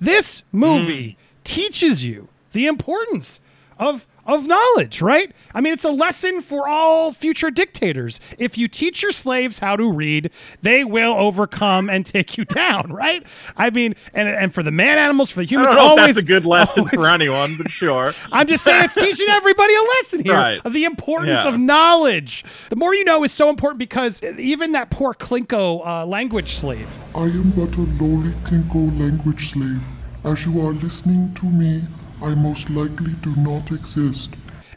This 0.00 0.42
movie 0.52 1.10
hmm. 1.10 1.40
teaches 1.44 2.04
you 2.04 2.28
the 2.52 2.66
importance 2.66 3.40
of 3.78 4.06
of 4.26 4.46
knowledge, 4.46 5.00
right? 5.00 5.32
I 5.54 5.60
mean, 5.60 5.72
it's 5.72 5.84
a 5.84 5.90
lesson 5.90 6.42
for 6.42 6.68
all 6.68 7.12
future 7.12 7.50
dictators. 7.50 8.20
If 8.38 8.58
you 8.58 8.68
teach 8.68 9.02
your 9.02 9.12
slaves 9.12 9.58
how 9.60 9.76
to 9.76 9.90
read, 9.90 10.30
they 10.62 10.84
will 10.84 11.12
overcome 11.14 11.88
and 11.88 12.04
take 12.04 12.36
you 12.36 12.44
down, 12.62 12.92
right? 12.92 13.24
I 13.56 13.70
mean, 13.70 13.94
and 14.14 14.28
and 14.28 14.52
for 14.52 14.62
the 14.62 14.70
man 14.70 14.98
animals, 14.98 15.30
for 15.30 15.40
the 15.40 15.46
I 15.46 15.48
humans, 15.48 15.68
don't 15.72 15.76
know 15.76 15.88
always 15.90 16.08
if 16.10 16.14
that's 16.16 16.24
a 16.24 16.26
good 16.26 16.44
lesson 16.44 16.80
always- 16.80 16.94
for 16.94 17.06
anyone, 17.06 17.56
but 17.56 17.70
sure. 17.70 18.12
I'm 18.32 18.46
just 18.46 18.64
saying 18.64 18.84
it's 18.84 18.94
teaching 18.94 19.28
everybody 19.30 19.74
a 19.74 19.82
lesson 19.82 20.24
here 20.24 20.34
Right. 20.34 20.60
of 20.64 20.72
the 20.72 20.84
importance 20.84 21.44
Yeah. 21.44 21.48
of 21.54 21.58
knowledge. 21.60 22.44
The 22.70 22.76
more 22.76 22.94
you 22.94 23.04
know 23.04 23.22
is 23.24 23.32
so 23.32 23.48
important 23.48 23.78
because 23.78 24.22
even 24.22 24.72
that 24.72 24.90
poor 24.90 25.14
Chinko 25.14 25.86
uh, 25.86 26.04
language 26.06 26.56
slave. 26.56 26.88
I 27.14 27.22
am 27.24 27.50
but 27.50 27.74
a 27.76 27.82
lowly 28.02 28.30
Chinko 28.44 28.98
language 29.00 29.52
slave. 29.52 29.80
As 30.24 30.44
you 30.44 30.60
are 30.60 30.72
listening 30.72 31.32
to 31.36 31.46
me, 31.46 31.82
I 32.22 32.34
most 32.34 32.70
likely 32.70 33.12
do 33.22 33.34
not 33.36 33.70
exist. 33.72 34.30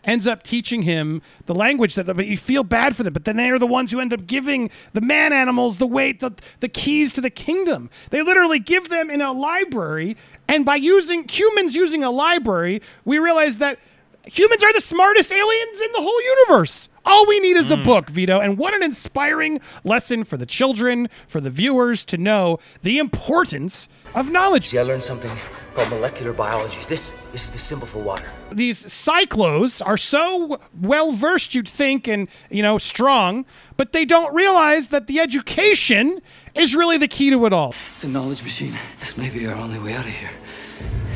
ends 0.03 0.27
up 0.27 0.43
teaching 0.43 0.84
him 0.84 1.22
the 1.46 1.53
language 1.55 1.96
that 1.96 2.05
but 2.05 2.25
you 2.25 2.38
feel 2.38 2.63
bad 2.63 2.96
for 2.96 3.03
them 3.03 3.12
but 3.13 3.25
then 3.25 3.36
they 3.36 3.50
are 3.50 3.60
the 3.60 3.67
ones 3.67 3.91
who 3.91 4.00
end 4.00 4.13
up 4.13 4.25
giving 4.25 4.69
the 4.93 5.01
man 5.01 5.34
animals 5.34 5.77
the 5.77 5.86
weight 5.86 6.19
the, 6.22 6.31
the 6.62 6.69
keys 6.69 7.12
to 7.13 7.22
the 7.22 7.29
kingdom 7.29 7.89
they 8.10 8.22
literally 8.22 8.60
give 8.60 8.88
them 8.89 9.10
in 9.10 9.22
a 9.22 9.31
library 9.34 10.15
and 10.48 10.65
by 10.65 10.75
using 10.75 11.27
humans 11.27 11.75
using 11.75 12.01
a 12.03 12.10
library 12.10 12.81
we 13.03 13.19
realize 13.19 13.58
that 13.58 13.77
humans 14.25 14.63
are 14.63 14.73
the 14.73 14.81
smartest 14.81 15.31
aliens 15.31 15.81
in 15.81 15.91
the 15.93 16.01
whole 16.01 16.23
universe 16.23 16.89
all 17.05 17.25
we 17.25 17.39
need 17.39 17.57
is 17.57 17.71
a 17.71 17.77
hmm. 17.77 17.83
book 17.83 18.09
vito 18.09 18.39
and 18.39 18.57
what 18.57 18.73
an 18.73 18.83
inspiring 18.83 19.59
lesson 19.83 20.23
for 20.23 20.38
the 20.38 20.45
children 20.45 21.09
for 21.27 21.41
the 21.41 21.49
viewers 21.49 22.05
to 22.05 22.17
know 22.17 22.59
the 22.83 22.99
importance 22.99 23.89
of 24.15 24.29
knowledge 24.29 24.69
See, 24.69 24.77
I 24.77 24.83
learned 24.83 25.03
something 25.03 25.31
called 25.73 25.89
molecular 25.89 26.33
biology. 26.33 26.77
This, 26.88 27.11
this 27.31 27.45
is 27.45 27.51
the 27.51 27.57
symbol 27.57 27.88
for 27.88 27.99
water. 27.99 28.25
these 28.51 28.83
Psychlos 28.83 29.85
are 29.85 29.97
so 29.97 30.59
well 30.79 31.11
versed 31.11 31.55
you'd 31.55 31.69
think 31.69 32.07
and 32.07 32.27
you 32.49 32.61
know 32.61 32.77
strong 32.77 33.45
but 33.77 33.91
they 33.91 34.05
don't 34.05 34.33
realize 34.33 34.89
that 34.89 35.07
the 35.07 35.19
education 35.19 36.21
is 36.55 36.75
really 36.75 36.97
the 36.97 37.07
key 37.07 37.29
to 37.29 37.45
it 37.45 37.53
all 37.53 37.73
It's 37.95 38.03
a 38.03 38.07
knowledge 38.07 38.43
machine. 38.43 38.75
This 38.99 39.17
may 39.17 39.29
be 39.29 39.47
our 39.47 39.55
only 39.55 39.79
way 39.79 39.93
out 39.93 40.05
of 40.05 40.11
here. 40.11 40.31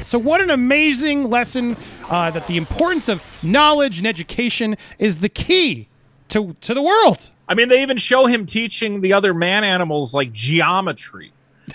So 0.02 0.18
what 0.20 0.42
an 0.42 0.50
amazing 0.50 1.30
lesson 1.30 1.78
uh, 2.10 2.30
that 2.32 2.46
the 2.48 2.58
importance 2.58 3.08
of 3.10 3.22
knowledge 3.42 3.98
and 4.00 4.08
education 4.08 4.76
is 5.00 5.20
the 5.20 5.30
key 5.30 5.88
to 6.30 6.56
to 6.62 6.74
the 6.74 6.82
world 6.82 7.30
I 7.48 7.56
mean, 7.56 7.68
they 7.68 7.82
even 7.82 7.98
show 7.98 8.26
him 8.26 8.46
teaching 8.46 9.02
the 9.02 9.12
other 9.14 9.34
man 9.34 9.66
animals 9.66 10.14
like 10.14 10.32
geometry. 10.32 11.34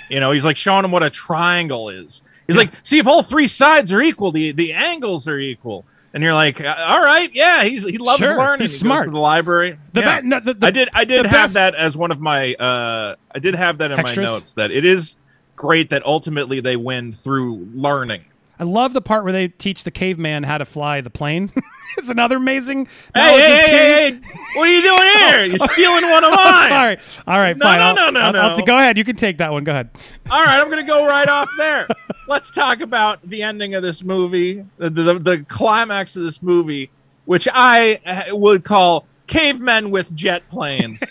You 0.09 0.19
know, 0.19 0.33
he's 0.33 0.45
like 0.45 0.57
showing 0.57 0.81
them 0.83 0.91
what 0.91 1.03
a 1.03 1.11
triangle 1.11 1.91
is. 1.91 2.23
He's 2.47 2.57
like, 2.57 2.71
see 2.83 2.99
if 2.99 3.07
all 3.07 3.23
three 3.23 3.47
sides 3.47 3.93
are 3.93 4.01
equal, 4.01 4.33
the 4.33 4.53
the 4.53 4.73
angles 4.73 5.29
are 5.29 5.39
equal. 5.39 5.85
And 6.15 6.23
you're 6.23 6.33
like, 6.35 6.59
uh, 6.63 6.75
all 6.89 7.03
right, 7.03 7.31
yeah, 7.35 7.65
he's 7.65 7.85
he 7.85 7.99
loves 7.99 8.19
Sure, 8.19 8.37
learning. 8.39 8.63
he's 8.65 8.73
he 8.73 8.79
smart. 8.79 9.05
Goes 9.05 9.11
to 9.11 9.15
the 9.15 9.21
library. 9.21 9.79
The 9.93 10.01
Yeah. 10.01 10.21
ba- 10.21 10.27
no, 10.27 10.41
the- 10.41 10.55
the- 10.55 10.67
I 10.67 10.71
did 10.71 10.89
I 10.95 11.05
did 11.05 11.27
have 11.27 11.33
best- 11.49 11.55
that 11.55 11.75
as 11.75 11.97
one 11.99 12.11
of 12.11 12.19
my 12.21 12.55
uh 12.55 13.15
I 13.35 13.39
did 13.39 13.55
have 13.55 13.77
that 13.79 13.91
in 13.93 13.99
Extras? 14.01 14.17
my 14.17 14.25
notes 14.25 14.55
that 14.55 14.71
it 14.71 14.87
is 14.87 15.17
great 15.59 15.91
that 15.91 16.05
ultimately 16.07 16.61
they 16.61 16.77
win 16.77 17.13
through 17.13 17.57
learning. 17.75 18.25
i 18.61 18.65
love 18.65 18.93
the 18.93 19.01
part 19.03 19.25
where 19.25 19.33
they 19.33 19.49
teach 19.49 19.83
the 19.85 19.91
caveman 19.91 20.45
how 20.45 20.57
to 20.57 20.65
fly 20.65 21.01
the 21.01 21.11
plane 21.11 21.51
it's 21.99 22.09
another 22.09 22.37
amazing 22.37 22.87
Hey, 23.15 23.41
hey, 23.41 23.57
hey, 23.67 24.11
hey, 24.13 24.21
what 24.55 24.69
are 24.69 24.73
you 24.73 24.83
doing 24.83 24.99
here? 25.19 25.45
You're 25.47 25.69
stealing 25.69 26.05
one 26.11 26.23
of 26.25 26.31
mine. 26.31 26.39
Oh, 26.39 26.67
sorry 26.69 26.97
all 27.27 27.39
right 27.39 27.57
No, 27.57 27.67
fine 27.67 27.79
no, 27.79 27.85
I'll- 27.85 27.95
no, 27.97 28.11
no, 28.11 28.21
I'll- 28.21 28.37
I'll- 28.53 28.59
no. 28.59 28.65
go 28.65 28.77
ahead 28.79 28.97
you 28.97 29.05
can 29.05 29.17
take 29.17 29.39
that 29.39 29.51
one 29.53 29.65
go 29.65 29.73
ahead 29.73 29.91
All 30.31 30.45
right, 30.45 30.61
I'm 30.61 30.67
going 30.71 30.81
to 30.85 30.87
go 30.87 31.07
right 31.07 31.29
off 31.29 31.51
there. 31.59 31.89
Let's 32.29 32.51
talk 32.51 32.81
about 32.81 33.27
the 33.29 33.43
ending 33.43 33.75
of 33.75 33.83
this 33.83 34.03
movie, 34.05 34.65
the, 34.77 34.91
the, 34.91 35.19
the 35.19 35.39
climax 35.49 36.15
of 36.15 36.23
this 36.25 36.43
movie, 36.43 36.91
which 37.25 37.49
I 37.53 38.01
uh, 38.05 38.37
would 38.37 38.65
call 38.65 39.07
cavemen 39.27 39.91
with 39.91 40.15
jet 40.15 40.47
planes. 40.51 41.03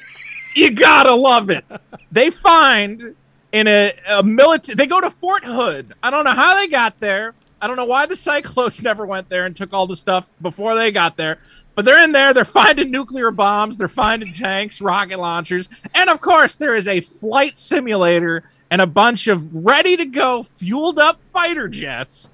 you 0.55 0.69
gotta 0.71 1.13
love 1.15 1.49
it. 1.49 1.65
They 2.11 2.29
find 2.29 3.15
in 3.51 3.67
a, 3.67 3.93
a 4.09 4.23
military, 4.23 4.75
they 4.75 4.87
go 4.87 5.01
to 5.01 5.09
Fort 5.09 5.43
Hood. 5.45 5.93
I 6.03 6.09
don't 6.09 6.25
know 6.25 6.33
how 6.33 6.55
they 6.55 6.67
got 6.67 6.99
there. 6.99 7.33
I 7.61 7.67
don't 7.67 7.75
know 7.75 7.85
why 7.85 8.05
the 8.05 8.15
Psychlos 8.15 8.81
never 8.83 9.05
went 9.05 9.29
there 9.29 9.45
and 9.45 9.55
took 9.55 9.73
all 9.73 9.87
the 9.87 9.95
stuff 9.95 10.29
before 10.41 10.75
they 10.75 10.91
got 10.91 11.17
there. 11.17 11.39
But 11.75 11.85
they're 11.85 12.03
in 12.03 12.11
there. 12.11 12.33
They're 12.33 12.45
finding 12.45 12.91
nuclear 12.91 13.31
bombs. 13.31 13.77
They're 13.77 13.87
finding 13.87 14.31
tanks, 14.31 14.81
rocket 14.81 15.19
launchers, 15.19 15.69
and 15.93 16.09
of 16.09 16.21
course, 16.21 16.55
there 16.55 16.75
is 16.75 16.87
a 16.87 17.01
flight 17.01 17.57
simulator 17.57 18.43
and 18.69 18.81
a 18.81 18.87
bunch 18.87 19.27
of 19.27 19.55
ready 19.55 19.95
to 19.95 20.05
go, 20.05 20.43
fueled 20.43 20.99
up 20.99 21.23
fighter 21.23 21.67
jets. 21.67 22.29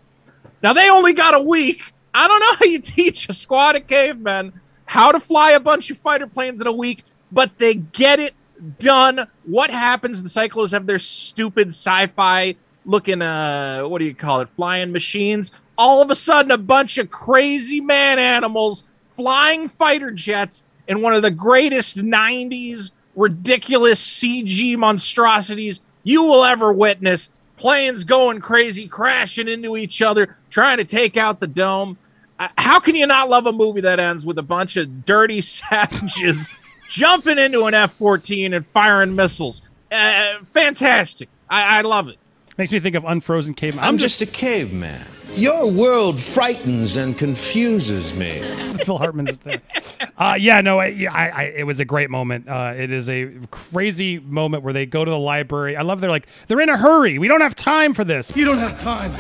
Now 0.63 0.74
they 0.74 0.89
only 0.89 1.13
got 1.13 1.36
a 1.36 1.41
week. 1.41 1.93
I 2.13 2.27
don't 2.27 2.39
know 2.39 2.55
how 2.55 2.65
you 2.65 2.79
teach 2.79 3.27
a 3.29 3.34
squad 3.34 3.75
of 3.75 3.88
cavemen 3.88 4.53
how 4.86 5.12
to 5.12 5.20
fly 5.20 5.51
a 5.51 5.60
bunch 5.60 5.89
of 5.89 5.98
fighter 5.98 6.27
planes 6.27 6.62
in 6.62 6.67
a 6.67 6.72
week, 6.72 7.03
but 7.32 7.58
they 7.58 7.74
get 7.74 8.20
it 8.20 8.34
done. 8.79 9.27
What 9.43 9.70
happens? 9.70 10.24
The 10.24 10.29
Psychlos 10.29 10.72
have 10.72 10.86
their 10.86 11.00
stupid 11.00 11.70
sci-fi 11.70 12.55
looking 12.86 13.22
uh 13.22 13.84
what 13.84 14.00
do 14.00 14.05
you 14.05 14.15
call 14.15 14.41
it? 14.41 14.50
Flying 14.50 14.91
machines. 14.91 15.51
All 15.77 16.01
of 16.01 16.12
a 16.12 16.15
sudden 16.15 16.51
a 16.51 16.58
bunch 16.58 16.98
of 16.98 17.10
crazy 17.10 17.82
man 17.82 18.20
animals 18.20 18.84
flying 19.08 19.67
fighter 19.70 20.12
jets 20.12 20.63
in 20.88 21.01
one 21.01 21.13
of 21.13 21.22
the 21.22 21.32
greatest 21.32 21.98
90s 21.98 22.91
ridiculous 23.15 24.05
CG 24.05 24.75
monstrosities 24.77 25.82
you 26.03 26.24
will 26.24 26.43
ever 26.43 26.74
witness. 26.74 27.29
Planes 27.55 28.03
going 28.03 28.41
crazy, 28.41 28.88
crashing 28.88 29.48
into 29.48 29.77
each 29.77 30.01
other, 30.01 30.36
trying 30.50 30.77
to 30.77 30.84
take 30.84 31.15
out 31.15 31.39
the 31.39 31.48
dome. 31.48 31.98
Uh, 32.39 32.50
how 32.58 32.79
can 32.79 32.96
you 32.96 33.08
not 33.08 33.29
love 33.29 33.46
a 33.46 33.53
movie 33.53 33.82
that 33.82 34.00
ends 34.00 34.25
with 34.25 34.38
a 34.38 34.43
bunch 34.43 34.75
of 34.75 35.05
dirty 35.05 35.39
savages 35.41 36.50
jumping 36.93 37.39
into 37.39 37.65
an 37.65 37.73
F 37.73 37.93
14 37.93 38.53
and 38.53 38.65
firing 38.65 39.15
missiles? 39.15 39.63
Uh, 39.91 40.39
fantastic. 40.45 41.27
I, 41.50 41.79
I 41.79 41.81
love 41.81 42.07
it. 42.07 42.17
Makes 42.57 42.71
me 42.71 42.79
think 42.79 42.95
of 42.95 43.03
Unfrozen 43.03 43.55
Caveman. 43.55 43.83
I'm 43.83 43.97
just 43.97 44.21
a 44.21 44.27
caveman. 44.27 45.03
Your 45.33 45.65
world 45.71 46.21
frightens 46.21 46.95
and 46.95 47.17
confuses 47.17 48.13
me. 48.13 48.41
Phil 48.85 49.00
Hartman's 49.00 49.39
there. 49.39 49.59
Uh, 50.15 50.38
yeah, 50.39 50.62
no, 50.62 50.79
I, 50.79 51.07
I, 51.12 51.29
I, 51.29 51.43
it 51.55 51.65
was 51.65 51.79
a 51.79 51.85
great 51.85 52.12
moment. 52.12 52.47
Uh, 52.47 52.75
it 52.77 52.91
is 52.91 53.09
a 53.09 53.31
crazy 53.50 54.19
moment 54.19 54.63
where 54.63 54.73
they 54.73 54.85
go 54.85 55.03
to 55.03 55.09
the 55.09 55.17
library. 55.17 55.75
I 55.75 55.81
love 55.81 56.00
they're 56.00 56.12
like 56.12 56.27
they're 56.47 56.62
in 56.62 56.69
a 56.69 56.77
hurry. 56.77 57.17
We 57.17 57.27
don't 57.27 57.41
have 57.41 57.55
time 57.55 57.95
for 57.95 58.03
this. 58.03 58.31
You 58.35 58.45
don't 58.45 58.59
have 58.59 58.77
time. 58.77 59.15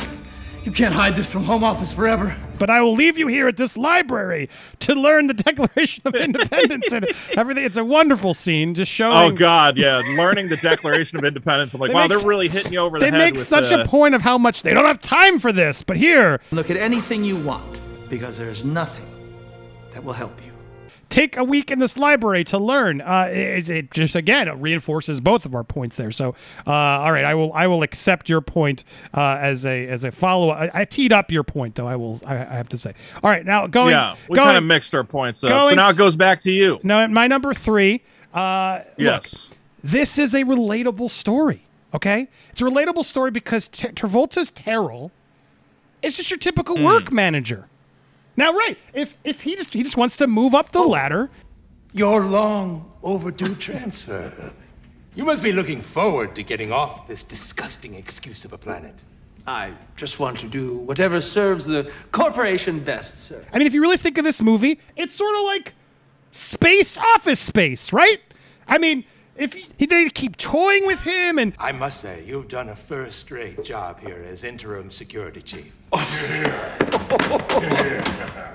You 0.63 0.71
can't 0.71 0.93
hide 0.93 1.17
this 1.17 1.27
from 1.27 1.43
Home 1.43 1.63
Office 1.63 1.91
forever. 1.91 2.33
But 2.57 2.69
I 2.69 2.81
will 2.81 2.93
leave 2.93 3.17
you 3.17 3.27
here 3.27 3.49
at 3.49 3.57
this 3.57 3.75
library 3.75 4.49
to 4.79 4.95
learn 4.95 5.27
the 5.27 5.33
Declaration 5.33 6.03
of 6.05 6.15
Independence 6.15 6.93
and 6.93 7.05
everything. 7.35 7.65
It's 7.65 7.75
a 7.75 7.83
wonderful 7.83 8.33
scene, 8.33 8.73
just 8.73 8.89
showing. 8.89 9.17
Oh 9.17 9.31
God, 9.31 9.75
yeah. 9.77 10.01
Learning 10.15 10.47
the 10.47 10.55
Declaration 10.57 11.17
of 11.17 11.25
Independence. 11.25 11.73
I'm 11.73 11.81
like, 11.81 11.89
They 11.89 11.95
wow, 11.95 12.07
make 12.07 12.17
they're 12.17 12.27
really 12.27 12.47
hitting 12.47 12.71
you 12.71 12.79
over 12.79 12.97
the 12.97 13.05
They 13.05 13.11
head. 13.11 13.17
make 13.17 13.33
with, 13.33 13.43
such 13.43 13.73
uh, 13.73 13.79
a 13.79 13.85
point 13.85 14.15
of 14.15 14.21
how 14.21 14.37
much 14.37 14.63
they 14.63 14.73
don't 14.73 14.85
have 14.85 14.99
time 14.99 15.37
for 15.39 15.51
this. 15.51 15.83
But 15.83 15.97
here, 15.97 16.39
Look 16.51 16.69
at 16.69 16.77
anything 16.77 17.25
you 17.25 17.35
want, 17.35 17.81
because 18.09 18.37
there's 18.37 18.63
nothing 18.63 19.05
that 19.91 20.01
will 20.01 20.13
help 20.13 20.41
you. 20.45 20.52
Take 21.13 21.37
a 21.37 21.43
week 21.43 21.69
in 21.69 21.77
this 21.77 21.95
library 21.95 22.43
to 22.45 22.57
learn. 22.57 22.99
Uh, 22.99 23.29
it, 23.31 23.69
it 23.69 23.91
just 23.91 24.15
again 24.15 24.47
it 24.47 24.53
reinforces 24.53 25.19
both 25.19 25.45
of 25.45 25.53
our 25.53 25.63
points 25.63 25.95
there. 25.95 26.11
So, 26.11 26.29
uh, 26.65 26.71
all 26.71 27.11
right, 27.11 27.23
I 27.23 27.35
will 27.35 27.53
I 27.53 27.67
will 27.67 27.83
accept 27.83 28.29
your 28.29 28.41
point 28.41 28.83
uh, 29.13 29.37
as 29.39 29.63
a 29.63 29.87
as 29.87 30.03
a 30.05 30.09
follow. 30.09 30.49
I, 30.49 30.71
I 30.73 30.85
teed 30.85 31.13
up 31.13 31.31
your 31.31 31.43
point 31.43 31.75
though. 31.75 31.85
I 31.87 31.95
will 31.97 32.19
I, 32.25 32.33
I 32.37 32.43
have 32.55 32.67
to 32.69 32.79
say. 32.79 32.95
All 33.23 33.29
right, 33.29 33.45
now 33.45 33.67
going. 33.67 33.91
Yeah, 33.91 34.15
we 34.27 34.37
kind 34.37 34.57
of 34.57 34.63
mixed 34.63 34.95
our 34.95 35.03
points 35.03 35.43
up. 35.43 35.49
So 35.69 35.75
now 35.75 35.91
it 35.91 35.97
goes 35.97 36.15
back 36.15 36.39
to 36.41 36.51
you. 36.51 36.79
No, 36.81 37.07
my 37.07 37.27
number 37.27 37.53
three. 37.53 38.01
Uh, 38.33 38.79
look, 38.97 38.97
Yes. 38.97 39.49
this 39.83 40.17
is 40.17 40.33
a 40.33 40.43
relatable 40.43 41.11
story. 41.11 41.61
Okay, 41.93 42.27
it's 42.49 42.59
a 42.59 42.63
relatable 42.65 43.05
story 43.05 43.29
because 43.29 43.67
T- 43.67 43.89
Travolta's 43.89 44.49
Terl 44.49 45.11
is 46.01 46.17
just 46.17 46.31
your 46.31 46.39
typical 46.39 46.75
Hmm. 46.77 46.85
work 46.85 47.11
manager. 47.11 47.67
Now, 48.35 48.53
right? 48.53 48.77
If 48.93 49.15
if 49.23 49.41
he 49.41 49.55
just 49.55 49.73
he 49.73 49.83
just 49.83 49.97
wants 49.97 50.17
to 50.17 50.27
move 50.27 50.53
up 50.55 50.71
the 50.71 50.79
Oh. 50.79 50.87
ladder, 50.89 51.29
Your 51.93 52.25
long 52.25 52.91
overdue 53.03 53.55
transfer. 53.55 54.31
You 55.15 55.23
must 55.25 55.43
be 55.43 55.51
looking 55.51 55.81
forward 55.81 56.33
to 56.35 56.41
getting 56.43 56.71
off 56.71 57.07
this 57.07 57.23
disgusting 57.23 57.93
excuse 57.93 58.45
of 58.45 58.53
a 58.53 58.57
planet. 58.57 59.03
I 59.45 59.73
just 59.95 60.19
want 60.19 60.39
to 60.39 60.47
do 60.47 60.73
whatever 60.77 61.21
serves 61.21 61.65
the 61.67 61.91
corporation 62.11 62.79
best, 62.83 63.25
sir. 63.25 63.45
I 63.53 63.57
mean, 63.59 63.67
if 63.67 63.73
you 63.75 63.81
really 63.81 63.97
think 63.97 64.17
of 64.17 64.23
this 64.23 64.41
movie, 64.41 64.79
it's 64.95 65.13
sort 65.13 65.35
of 65.35 65.43
like 65.43 65.73
space 66.31 66.97
office 66.97 67.39
space, 67.39 67.93
right? 67.93 68.21
I 68.67 68.79
mean, 68.79 69.03
if 69.35 69.53
he, 69.53 69.85
they 69.85 70.09
keep 70.09 70.37
toying 70.37 70.85
with 70.85 71.01
him 71.01 71.39
and 71.39 71.53
I 71.57 71.71
must 71.71 71.99
say, 71.99 72.23
you've 72.25 72.47
done 72.47 72.69
a 72.69 72.75
first 72.75 73.31
rate 73.31 73.63
job 73.63 73.99
here 73.99 74.23
as 74.29 74.43
interim 74.43 74.91
security 74.91 75.41
chief. 75.41 75.71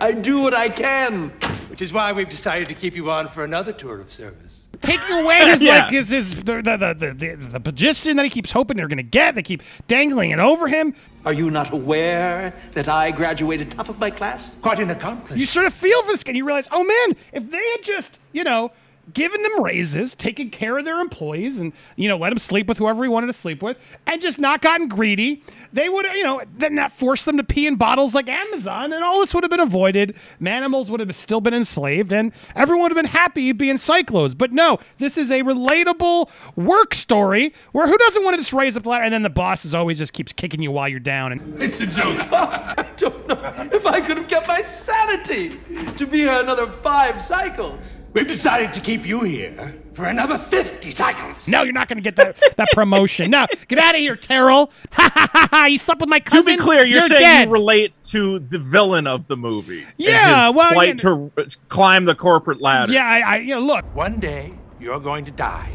I 0.00 0.12
do 0.20 0.40
what 0.40 0.54
I 0.54 0.68
can. 0.68 1.30
Which 1.70 1.82
is 1.82 1.92
why 1.92 2.12
we've 2.12 2.28
decided 2.28 2.68
to 2.68 2.74
keep 2.74 2.94
you 2.96 3.10
on 3.10 3.28
for 3.28 3.44
another 3.44 3.72
tour 3.72 4.00
of 4.00 4.10
service. 4.12 4.68
taking 4.80 5.16
away 5.16 5.38
his 5.48 5.60
Yeah. 5.62 5.84
like 5.84 5.90
his 5.92 6.08
his 6.10 6.34
the 6.34 6.62
the, 6.62 6.76
the 6.76 6.94
the 6.94 7.14
the 7.14 7.36
the 7.36 7.60
position 7.60 8.16
that 8.16 8.24
he 8.24 8.30
keeps 8.30 8.50
hoping 8.52 8.76
they're 8.76 8.88
gonna 8.88 9.02
get. 9.02 9.34
They 9.34 9.42
keep 9.42 9.62
dangling 9.86 10.30
it 10.30 10.38
over 10.38 10.66
him. 10.68 10.94
Are 11.24 11.32
you 11.32 11.50
not 11.50 11.72
aware 11.72 12.52
that 12.74 12.88
I 12.88 13.10
graduated 13.10 13.70
top 13.70 13.88
of 13.88 13.98
my 13.98 14.10
class? 14.10 14.56
Quite 14.62 14.78
an 14.78 14.90
accomplishment. 14.90 15.38
You 15.40 15.46
sort 15.46 15.66
of 15.66 15.74
feel 15.74 16.02
for 16.04 16.12
this 16.12 16.24
guy, 16.24 16.30
and 16.30 16.36
you 16.36 16.44
realize, 16.44 16.68
oh 16.72 16.82
man, 16.84 17.16
if 17.32 17.48
they 17.50 17.68
had 17.70 17.82
just 17.82 18.18
you 18.32 18.44
know 18.44 18.72
given 19.12 19.42
them 19.42 19.62
raises, 19.62 20.14
taking 20.14 20.50
care 20.50 20.78
of 20.78 20.84
their 20.84 21.00
employees, 21.00 21.58
and 21.58 21.72
you 21.96 22.08
know 22.08 22.16
let 22.16 22.30
them 22.30 22.38
sleep 22.38 22.66
with 22.66 22.78
whoever 22.78 23.02
he 23.04 23.08
wanted 23.08 23.28
to 23.28 23.32
sleep 23.32 23.62
with, 23.62 23.78
and 24.06 24.20
just 24.20 24.38
not 24.38 24.62
gotten 24.62 24.88
greedy, 24.88 25.42
they 25.72 25.88
would 25.88 26.06
you 26.06 26.22
know 26.22 26.42
then 26.56 26.74
not 26.74 26.92
force 26.92 27.24
them 27.24 27.36
to 27.36 27.44
pee 27.44 27.66
in 27.66 27.76
bottles 27.76 28.14
like 28.14 28.28
Amazon, 28.28 28.92
and 28.92 29.04
all 29.04 29.20
this 29.20 29.34
would 29.34 29.44
have 29.44 29.50
been 29.50 29.60
avoided. 29.60 30.14
Manimals 30.40 30.90
would 30.90 31.00
have 31.00 31.14
still 31.14 31.40
been 31.40 31.54
enslaved, 31.54 32.12
and 32.12 32.32
everyone 32.54 32.82
would 32.82 32.92
have 32.92 33.02
been 33.02 33.10
happy 33.10 33.52
being 33.52 33.76
Psychlos. 33.76 34.36
But 34.36 34.52
no, 34.52 34.78
this 34.98 35.16
is 35.18 35.30
a 35.30 35.42
relatable 35.42 36.28
work 36.56 36.94
story 36.94 37.54
where 37.72 37.86
who 37.86 37.96
doesn't 37.98 38.22
want 38.24 38.34
to 38.34 38.38
just 38.38 38.52
raise 38.52 38.76
up 38.76 38.82
the 38.82 38.88
ladder, 38.88 39.04
and 39.04 39.12
then 39.12 39.22
the 39.22 39.30
boss 39.30 39.64
is 39.64 39.74
always 39.74 39.98
just 39.98 40.12
keeps 40.12 40.32
kicking 40.32 40.62
you 40.62 40.70
while 40.70 40.88
you're 40.88 41.00
down, 41.00 41.32
and 41.32 41.62
It's 41.62 41.80
a 41.80 41.86
joke. 41.86 42.86
I 42.98 43.00
don't 43.00 43.28
know 43.28 43.68
if 43.72 43.86
I 43.86 44.00
could 44.00 44.16
have 44.16 44.26
kept 44.26 44.48
my 44.48 44.62
sanity 44.62 45.60
to 45.96 46.06
be 46.06 46.18
here 46.18 46.34
another 46.34 46.66
five 46.66 47.22
cycles. 47.22 48.00
We've 48.12 48.26
decided 48.26 48.72
to 48.72 48.80
keep 48.80 49.06
you 49.06 49.20
here 49.20 49.74
for 49.94 50.06
another 50.06 50.36
50 50.36 50.90
cycles. 50.90 51.46
No, 51.46 51.62
you're 51.62 51.72
not 51.72 51.88
going 51.88 51.98
to 51.98 52.02
get 52.02 52.16
that 52.16 52.56
that 52.56 52.68
promotion. 52.72 53.30
No, 53.30 53.46
get 53.68 53.78
out 53.78 53.94
of 53.94 54.00
here, 54.00 54.16
Terl. 54.16 54.70
Ha 54.92 55.10
ha 55.14 55.28
ha 55.32 55.48
ha! 55.50 55.66
You 55.66 55.78
slept 55.78 56.00
with 56.00 56.08
my 56.08 56.18
cousin. 56.18 56.56
To 56.56 56.58
be 56.58 56.62
clear, 56.62 56.84
you're, 56.84 57.02
saying 57.02 57.20
dead. 57.20 57.44
you 57.46 57.52
relate 57.52 57.92
to 58.04 58.40
the 58.40 58.58
villain 58.58 59.06
of 59.06 59.28
the 59.28 59.36
movie. 59.36 59.82
and 59.82 59.92
Yeah, 59.96 60.46
his 60.46 60.56
well, 60.56 60.72
plight 60.72 61.02
you 61.02 61.30
to 61.34 61.56
climb 61.68 62.04
the 62.04 62.16
corporate 62.16 62.60
ladder. 62.60 62.92
Yeah, 62.92 63.06
I, 63.06 63.20
I 63.20 63.36
you 63.38 63.54
know, 63.54 63.60
look. 63.60 63.84
One 63.94 64.18
day, 64.18 64.54
you're 64.80 65.00
going 65.00 65.24
to 65.26 65.30
die. 65.30 65.70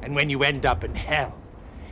And 0.00 0.14
when 0.14 0.30
you 0.30 0.42
end 0.42 0.64
up 0.64 0.84
in 0.84 0.94
hell, 0.94 1.36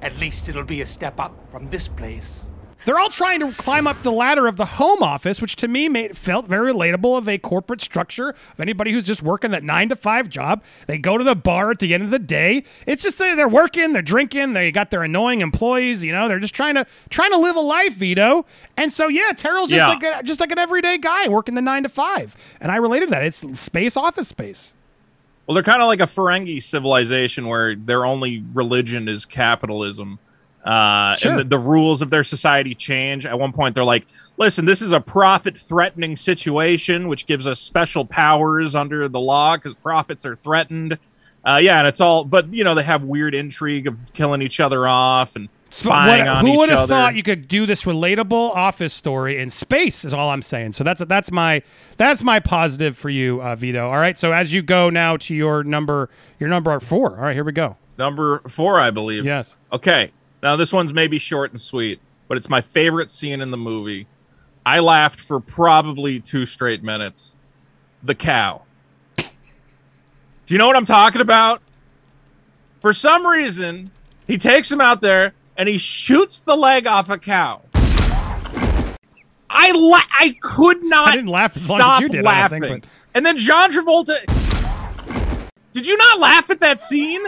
at 0.01 0.17
least 0.19 0.49
it'll 0.49 0.65
be 0.65 0.81
a 0.81 0.87
step 0.87 1.21
up 1.21 1.35
from 1.51 1.69
this 1.69 1.89
place. 1.89 2.47
They're 2.85 2.99
all 2.99 3.09
trying 3.09 3.41
to 3.41 3.51
climb 3.53 3.87
up 3.87 4.03
the 4.03 4.13
ladder 4.13 4.47
of 4.47 4.59
the 4.59 4.65
home 4.67 5.03
office, 5.03 5.41
which 5.41 5.57
to 5.57 5.69
me 5.69 5.89
made 5.89 6.19
felt 6.19 6.47
very 6.47 6.71
relatable 6.71 7.17
of 7.17 7.27
a 7.29 7.39
corporate 7.39 7.81
structure 7.81 8.29
of 8.31 8.61
anybody 8.61 8.93
who's 8.93 9.07
just 9.07 9.23
working 9.23 9.53
that 9.53 9.63
nine 9.65 9.89
to 9.89 9.97
five 9.97 10.29
job. 10.29 10.63
They 10.87 10.99
go 10.99 11.17
to 11.17 11.25
the 11.25 11.35
bar 11.35 11.71
at 11.71 11.79
the 11.79 11.95
end 11.95 12.03
of 12.03 12.11
the 12.11 12.19
day. 12.19 12.63
It's 12.87 13.03
just 13.03 13.17
they're 13.17 13.49
working, 13.49 13.95
they're 13.95 14.03
drinking, 14.03 14.53
they 14.53 14.71
got 14.71 14.91
their 14.91 15.03
annoying 15.03 15.41
employees. 15.41 16.05
You 16.05 16.13
know, 16.13 16.29
they're 16.29 16.39
just 16.41 16.55
trying 16.55 16.75
to 16.75 16.87
trying 17.09 17.31
to 17.33 17.39
live 17.39 17.57
a 17.57 17.61
life, 17.61 17.95
Vito. 17.95 18.45
And 18.77 18.93
so 18.93 19.09
yeah, 19.09 19.33
Terl's 19.35 19.71
just 19.71 19.79
Yeah. 19.79 19.89
like 19.89 20.03
a, 20.21 20.23
just 20.23 20.41
like 20.41 20.53
an 20.53 20.59
everyday 20.59 20.99
guy 20.99 21.29
working 21.29 21.55
the 21.55 21.63
nine 21.63 21.85
to 21.85 21.89
five, 21.89 22.37
and 22.61 22.71
I 22.71 22.77
related 22.77 23.09
that. 23.11 23.25
It's 23.25 23.43
space 23.59 23.97
office 23.97 24.29
space. 24.29 24.75
Well, 25.47 25.55
they're 25.55 25.63
kind 25.63 25.81
of 25.83 25.89
like 25.89 26.01
a 26.01 26.07
Ferengi 26.07 26.63
civilization 26.63 27.49
where 27.49 27.75
their 27.75 28.05
only 28.05 28.45
religion 28.53 29.09
is 29.09 29.25
capitalism. 29.27 30.19
Uh, 30.65 31.15
Sure. 31.17 31.33
And 31.33 31.41
the, 31.41 31.45
the 31.45 31.59
rules 31.59 32.01
of 32.03 32.11
their 32.11 32.25
society 32.25 32.75
change. 32.75 33.27
At 33.27 33.39
one 33.39 33.53
point, 33.53 33.75
they're 33.75 33.85
like, 33.85 34.07
listen, 34.39 34.65
this 34.65 34.81
is 34.81 34.93
a 34.93 35.01
profit 35.01 35.59
threatening 35.59 36.17
situation, 36.17 37.09
which 37.09 37.27
gives 37.27 37.47
us 37.47 37.61
special 37.61 38.05
powers 38.05 38.75
under 38.75 39.09
the 39.09 39.21
law 39.21 39.57
because 39.57 39.75
profits 39.75 40.25
are 40.25 40.37
threatened. 40.37 40.99
Uh, 41.47 41.59
yeah, 41.63 41.79
and 41.79 41.87
it's 41.87 42.01
all, 42.01 42.25
but 42.25 42.53
you 42.55 42.65
know, 42.65 42.75
they 42.75 42.83
have 42.83 43.03
weird 43.05 43.35
intrigue 43.35 43.87
of 43.87 43.99
killing 44.15 44.41
each 44.41 44.61
other 44.61 44.89
off 44.89 45.37
and 45.37 45.51
spying 45.69 46.21
what- 46.25 46.29
on 46.29 46.47
who 46.47 46.53
each 46.53 46.59
would 46.59 46.69
have 46.71 46.89
thought 46.89 47.15
you 47.15 47.23
could 47.23 47.47
do 47.47 47.67
this 47.67 47.85
relatable 47.85 48.57
office 48.57 48.95
story 48.95 49.39
in 49.39 49.51
space? 49.51 50.07
Is 50.07 50.15
all 50.15 50.31
I'm 50.31 50.41
saying. 50.41 50.73
So 50.73 50.83
that's 50.85 51.05
that's 51.05 51.31
my 51.31 51.61
that's 51.99 52.23
my 52.23 52.41
positive 52.41 52.97
for 52.97 53.11
you, 53.11 53.43
uh, 53.43 53.55
Vito. 53.57 53.87
All 53.91 53.97
right. 53.99 54.19
So 54.19 54.33
as 54.33 54.55
you 54.55 54.63
go 54.63 54.89
now 54.89 55.19
to 55.19 55.35
your 55.35 55.63
number 55.63 56.09
your 56.41 56.49
number 56.49 56.81
four. 56.81 57.11
All 57.11 57.25
right, 57.25 57.35
here 57.35 57.45
we 57.45 57.53
go. 57.53 57.77
Number 57.99 58.39
four, 58.49 58.81
I 58.81 58.91
believe. 58.91 59.27
Yes. 59.27 59.59
Okay. 59.71 60.13
Now 60.45 60.57
this 60.57 60.75
one's 60.75 60.93
maybe 60.93 61.19
short 61.19 61.53
and 61.53 61.61
sweet, 61.61 62.01
but 62.29 62.37
it's 62.37 62.51
my 62.51 62.61
favorite 62.61 63.11
scene 63.11 63.41
in 63.41 63.51
the 63.51 63.57
movie. 63.57 64.07
I 64.67 64.79
laughed 64.81 65.19
for 65.19 65.41
probably 65.41 66.21
two 66.21 66.45
straight 66.45 66.83
minutes. 66.85 67.35
The 68.03 68.15
cow. 68.15 68.61
Do 69.17 69.25
you 70.49 70.59
know 70.59 70.67
what 70.67 70.77
I'm 70.77 70.85
talking 70.85 71.23
about? 71.23 71.63
For 72.83 72.93
some 72.93 73.27
reason, 73.27 73.91
he 74.27 74.37
takes 74.37 74.71
him 74.71 74.83
out 74.83 75.01
there 75.01 75.33
and 75.57 75.67
he 75.67 75.79
shoots 75.79 76.41
the 76.41 76.55
leg 76.55 76.87
off 76.87 77.09
a 77.09 77.17
cow. 77.17 77.63
I 79.49 79.73
la- 79.73 80.03
I 80.21 80.37
could 80.43 80.83
not 80.83 81.09
I 81.09 81.17
didn't 81.17 81.31
laugh 81.31 81.57
as 81.57 81.71
long 81.71 81.79
as 81.79 81.85
stop 81.85 82.03
you 82.03 82.09
did, 82.11 82.23
laughing. 82.23 82.63
think, 82.63 82.83
but- 82.83 82.91
And 83.15 83.25
then 83.25 83.39
John 83.39 83.73
Travolta 83.73 84.19
Did 85.73 85.87
you 85.87 85.97
not 85.97 86.21
laugh 86.21 86.51
at 86.51 86.61
that 86.61 86.83
scene? 86.83 87.23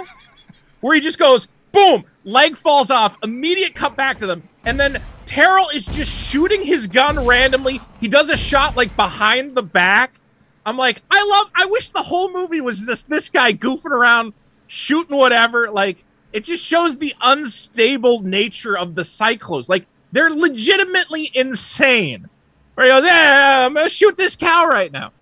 Where 0.82 0.94
he 0.94 1.00
just 1.00 1.18
goes, 1.18 1.48
boom, 1.72 2.04
leg 2.26 2.58
falls 2.58 2.90
off, 2.90 3.16
immediate 3.22 3.74
cut 3.74 3.96
back 3.96 4.18
to 4.18 4.26
them, 4.26 4.46
and 4.66 4.78
then 4.78 5.00
Terl 5.24 5.68
is 5.74 5.86
just 5.86 6.12
shooting 6.12 6.62
his 6.62 6.86
gun 6.86 7.24
randomly. 7.24 7.80
He 8.00 8.08
does 8.08 8.28
a 8.28 8.36
shot 8.36 8.76
like 8.76 8.94
behind 8.96 9.54
the 9.54 9.62
back. 9.62 10.20
I'm 10.66 10.76
like, 10.76 11.00
I 11.10 11.24
love 11.24 11.50
I 11.54 11.64
wish 11.66 11.88
the 11.88 12.02
whole 12.02 12.30
movie 12.30 12.60
was 12.60 12.84
just 12.84 13.08
this 13.08 13.30
guy 13.30 13.52
goofing 13.54 13.86
around, 13.86 14.34
shooting 14.66 15.16
whatever. 15.16 15.70
Like, 15.70 16.04
it 16.32 16.44
just 16.44 16.64
shows 16.64 16.98
the 16.98 17.14
unstable 17.22 18.20
nature 18.20 18.76
of 18.76 18.94
the 18.94 19.02
Psychlos. 19.02 19.68
Like, 19.68 19.86
they're 20.12 20.30
legitimately 20.30 21.30
insane. 21.34 22.28
Where 22.74 22.86
he 22.86 22.92
goes, 22.92 23.04
yeah, 23.06 23.66
I'm 23.66 23.74
gonna 23.74 23.88
shoot 23.88 24.16
this 24.16 24.36
cow 24.36 24.66
right 24.66 24.92
now. 24.92 25.12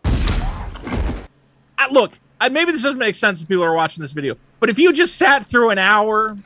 I, 1.76 1.88
look, 1.90 2.18
maybe 2.48 2.72
this 2.72 2.82
doesn't 2.82 2.98
make 2.98 3.14
sense 3.14 3.42
if 3.42 3.48
people 3.48 3.64
are 3.64 3.74
watching 3.74 4.02
this 4.02 4.12
video, 4.12 4.36
but 4.60 4.70
if 4.70 4.78
you 4.78 4.92
just 4.92 5.16
sat 5.16 5.46
through 5.46 5.70
an 5.70 5.78
hour 5.78 6.36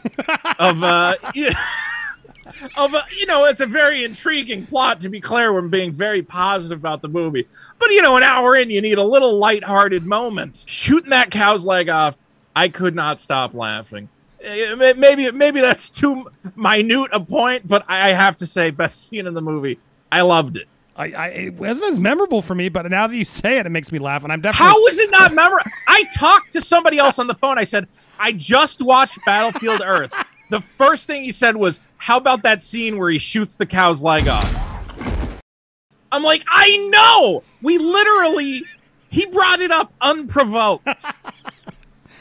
of, 0.58 0.82
uh, 0.82 1.14
of, 2.76 2.94
uh, 2.94 3.02
you 3.16 3.26
know, 3.26 3.44
it's 3.44 3.60
a 3.60 3.66
very 3.66 4.04
intriguing 4.04 4.66
plot. 4.66 5.00
To 5.00 5.08
be 5.08 5.20
clear, 5.20 5.52
we're 5.52 5.62
being 5.62 5.92
very 5.92 6.22
positive 6.22 6.78
about 6.78 7.02
the 7.02 7.08
movie, 7.08 7.46
but 7.78 7.90
you 7.90 8.02
know, 8.02 8.16
an 8.16 8.22
hour 8.22 8.56
in, 8.56 8.70
you 8.70 8.80
need 8.80 8.98
a 8.98 9.04
little 9.04 9.38
lighthearted 9.38 10.04
moment. 10.04 10.64
Shooting 10.66 11.10
that 11.10 11.30
cow's 11.30 11.64
leg 11.64 11.88
off, 11.88 12.18
I 12.54 12.68
could 12.68 12.94
not 12.94 13.20
stop 13.20 13.54
laughing. 13.54 14.08
Eh, 14.40 14.74
Maybe, 14.96 15.30
maybe 15.30 15.60
that's 15.60 15.90
too 15.90 16.30
minute 16.56 17.10
a 17.12 17.20
point, 17.20 17.66
but 17.66 17.84
I 17.88 18.12
have 18.12 18.36
to 18.38 18.46
say, 18.46 18.70
best 18.70 19.08
scene 19.08 19.26
in 19.26 19.34
the 19.34 19.42
movie. 19.42 19.78
I 20.10 20.22
loved 20.22 20.56
it. 20.56 20.68
I, 20.98 21.12
I 21.12 21.26
it 21.28 21.54
wasn't 21.54 21.92
as 21.92 22.00
memorable 22.00 22.42
for 22.42 22.56
me, 22.56 22.68
but 22.68 22.90
now 22.90 23.06
that 23.06 23.16
you 23.16 23.24
say 23.24 23.58
it, 23.58 23.66
it 23.66 23.70
makes 23.70 23.92
me 23.92 24.00
laugh, 24.00 24.24
and 24.24 24.32
I'm 24.32 24.40
definitely 24.40 24.66
How 24.66 24.86
is 24.88 24.98
it 24.98 25.10
not 25.10 25.32
memorable? 25.32 25.70
I 25.86 26.04
talked 26.14 26.52
to 26.52 26.60
somebody 26.60 26.98
else 26.98 27.18
on 27.20 27.28
the 27.28 27.34
phone. 27.34 27.56
I 27.56 27.64
said, 27.64 27.86
I 28.18 28.32
just 28.32 28.82
watched 28.82 29.18
Battlefield 29.24 29.80
Earth. 29.84 30.12
The 30.50 30.60
first 30.60 31.06
thing 31.06 31.22
he 31.22 31.30
said 31.30 31.56
was, 31.56 31.78
How 31.98 32.16
about 32.16 32.42
that 32.42 32.62
scene 32.62 32.98
where 32.98 33.10
he 33.10 33.18
shoots 33.18 33.54
the 33.54 33.66
cow's 33.66 34.02
leg 34.02 34.26
off? 34.26 34.68
I'm 36.10 36.22
like, 36.22 36.42
I 36.48 36.76
know. 36.90 37.44
We 37.62 37.78
literally, 37.78 38.62
he 39.10 39.26
brought 39.26 39.60
it 39.60 39.70
up 39.70 39.92
unprovoked. 40.00 40.88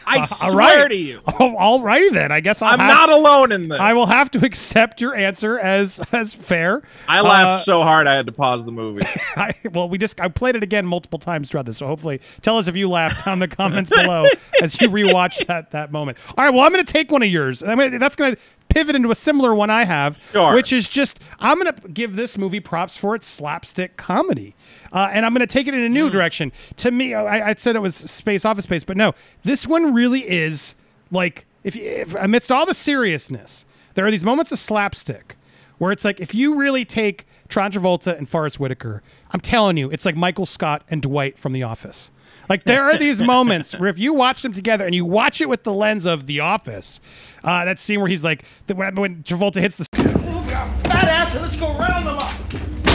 I 0.09 0.19
Uh, 0.19 0.25
swear 0.25 0.55
right. 0.55 0.87
to 0.89 0.95
you. 0.95 1.19
Oh, 1.39 1.55
all 1.57 1.81
righty 1.83 2.09
then. 2.09 2.31
I 2.31 2.39
guess 2.39 2.61
I'll 2.61 2.73
I'm 2.73 2.79
have- 2.79 2.87
not 2.89 3.09
alone 3.11 3.51
in 3.51 3.67
this. 3.67 3.79
I 3.79 3.93
will 3.93 4.05
have 4.05 4.31
to 4.31 4.39
accept 4.45 5.01
your 5.01 5.13
answer 5.13 5.59
as 5.59 5.99
as 6.13 6.33
fair. 6.33 6.81
I 7.07 7.21
laughed 7.21 7.61
Uh, 7.61 7.63
so 7.63 7.83
hard 7.83 8.07
I 8.07 8.15
had 8.15 8.25
to 8.27 8.31
pause 8.31 8.65
the 8.65 8.71
movie. 8.71 9.01
I, 9.35 9.53
well, 9.73 9.89
we 9.89 9.97
just 9.97 10.19
I 10.21 10.29
played 10.29 10.55
it 10.55 10.63
again 10.63 10.85
multiple 10.85 11.19
times 11.19 11.49
throughout 11.49 11.65
this, 11.65 11.77
so 11.77 11.85
hopefully 11.87 12.21
tell 12.41 12.57
us 12.57 12.67
if 12.67 12.75
you 12.75 12.89
laughed 12.89 13.25
down 13.25 13.33
in 13.33 13.39
the 13.39 13.47
comments 13.55 13.89
below 13.89 14.25
as 14.61 14.79
you 14.81 14.89
rewatch 14.89 15.45
that 15.47 15.71
that 15.71 15.91
moment. 15.91 16.17
All 16.37 16.45
right, 16.45 16.53
well, 16.53 16.63
I'm 16.63 16.71
going 16.71 16.85
to 16.85 16.91
take 16.93 17.11
one 17.11 17.21
of 17.21 17.29
yours. 17.29 17.61
I 17.61 17.75
mean, 17.75 17.99
that's 17.99 18.15
going 18.15 18.35
to 18.35 18.41
pivot 18.69 18.95
into 18.95 19.09
a 19.11 19.15
similar 19.15 19.55
one 19.55 19.69
I 19.69 19.85
have, 19.85 20.19
Sure. 20.31 20.53
which 20.53 20.73
is 20.73 20.89
just 20.89 21.19
I'm 21.39 21.61
going 21.61 21.73
to 21.73 21.87
give 21.89 22.15
this 22.15 22.37
movie 22.37 22.59
props 22.59 22.97
for 22.97 23.15
its 23.15 23.27
slapstick 23.27 23.97
comedy, 23.97 24.55
uh, 24.91 25.09
and 25.11 25.25
I'm 25.25 25.33
going 25.33 25.47
to 25.47 25.51
take 25.51 25.67
it 25.67 25.73
in 25.73 25.81
a 25.81 25.89
new 25.89 26.09
direction. 26.09 26.51
To 26.77 26.91
me, 26.91 27.13
I, 27.13 27.49
I 27.49 27.53
said 27.55 27.75
it 27.75 27.79
was 27.79 27.95
space 27.95 28.43
office 28.45 28.63
space, 28.65 28.83
but 28.83 28.97
no, 28.97 29.13
this 29.43 29.65
one 29.65 29.93
really 29.93 30.29
is 30.29 30.75
like 31.11 31.45
if, 31.63 31.75
you, 31.75 31.83
if 31.83 32.15
amidst 32.15 32.51
all 32.51 32.65
the 32.65 32.73
seriousness, 32.73 33.65
there 33.93 34.05
are 34.05 34.11
these 34.11 34.23
moments 34.25 34.51
of 34.51 34.59
slapstick 34.59 35.36
where 35.77 35.91
it's 35.91 36.05
like 36.05 36.19
if 36.19 36.33
you 36.33 36.55
really 36.55 36.85
take 36.85 37.25
Tron 37.47 37.71
Travolta 37.71 38.17
and 38.17 38.27
Forest 38.27 38.59
Whitaker, 38.59 39.03
I'm 39.31 39.39
telling 39.39 39.77
you, 39.77 39.89
it's 39.89 40.05
like 40.05 40.15
Michael 40.15 40.45
Scott 40.45 40.83
and 40.89 41.01
Dwight 41.01 41.37
from 41.37 41.53
The 41.53 41.63
Office. 41.63 42.11
Like 42.49 42.63
there 42.63 42.83
are 42.83 42.97
these 42.97 43.21
moments 43.35 43.77
where 43.77 43.89
if 43.89 43.99
you 43.99 44.13
watch 44.13 44.41
them 44.41 44.53
together 44.53 44.85
and 44.85 44.95
you 44.95 45.05
watch 45.05 45.41
it 45.41 45.49
with 45.49 45.63
the 45.63 45.73
lens 45.73 46.05
of 46.05 46.27
The 46.27 46.39
Office, 46.39 46.99
uh, 47.43 47.65
that 47.65 47.79
scene 47.79 47.99
where 47.99 48.09
he's 48.09 48.23
like 48.23 48.43
the, 48.67 48.75
when, 48.75 48.95
when 48.95 49.23
Travolta 49.23 49.61
hits 49.61 49.77
the 49.77 49.85
Fat 49.93 51.07
ass, 51.09 51.35
and 51.35 51.43
let's 51.43 51.55
go 51.55 51.67
round 51.77 52.07
them 52.07 52.17
up. 52.17 52.31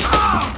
Ah! 0.05 0.57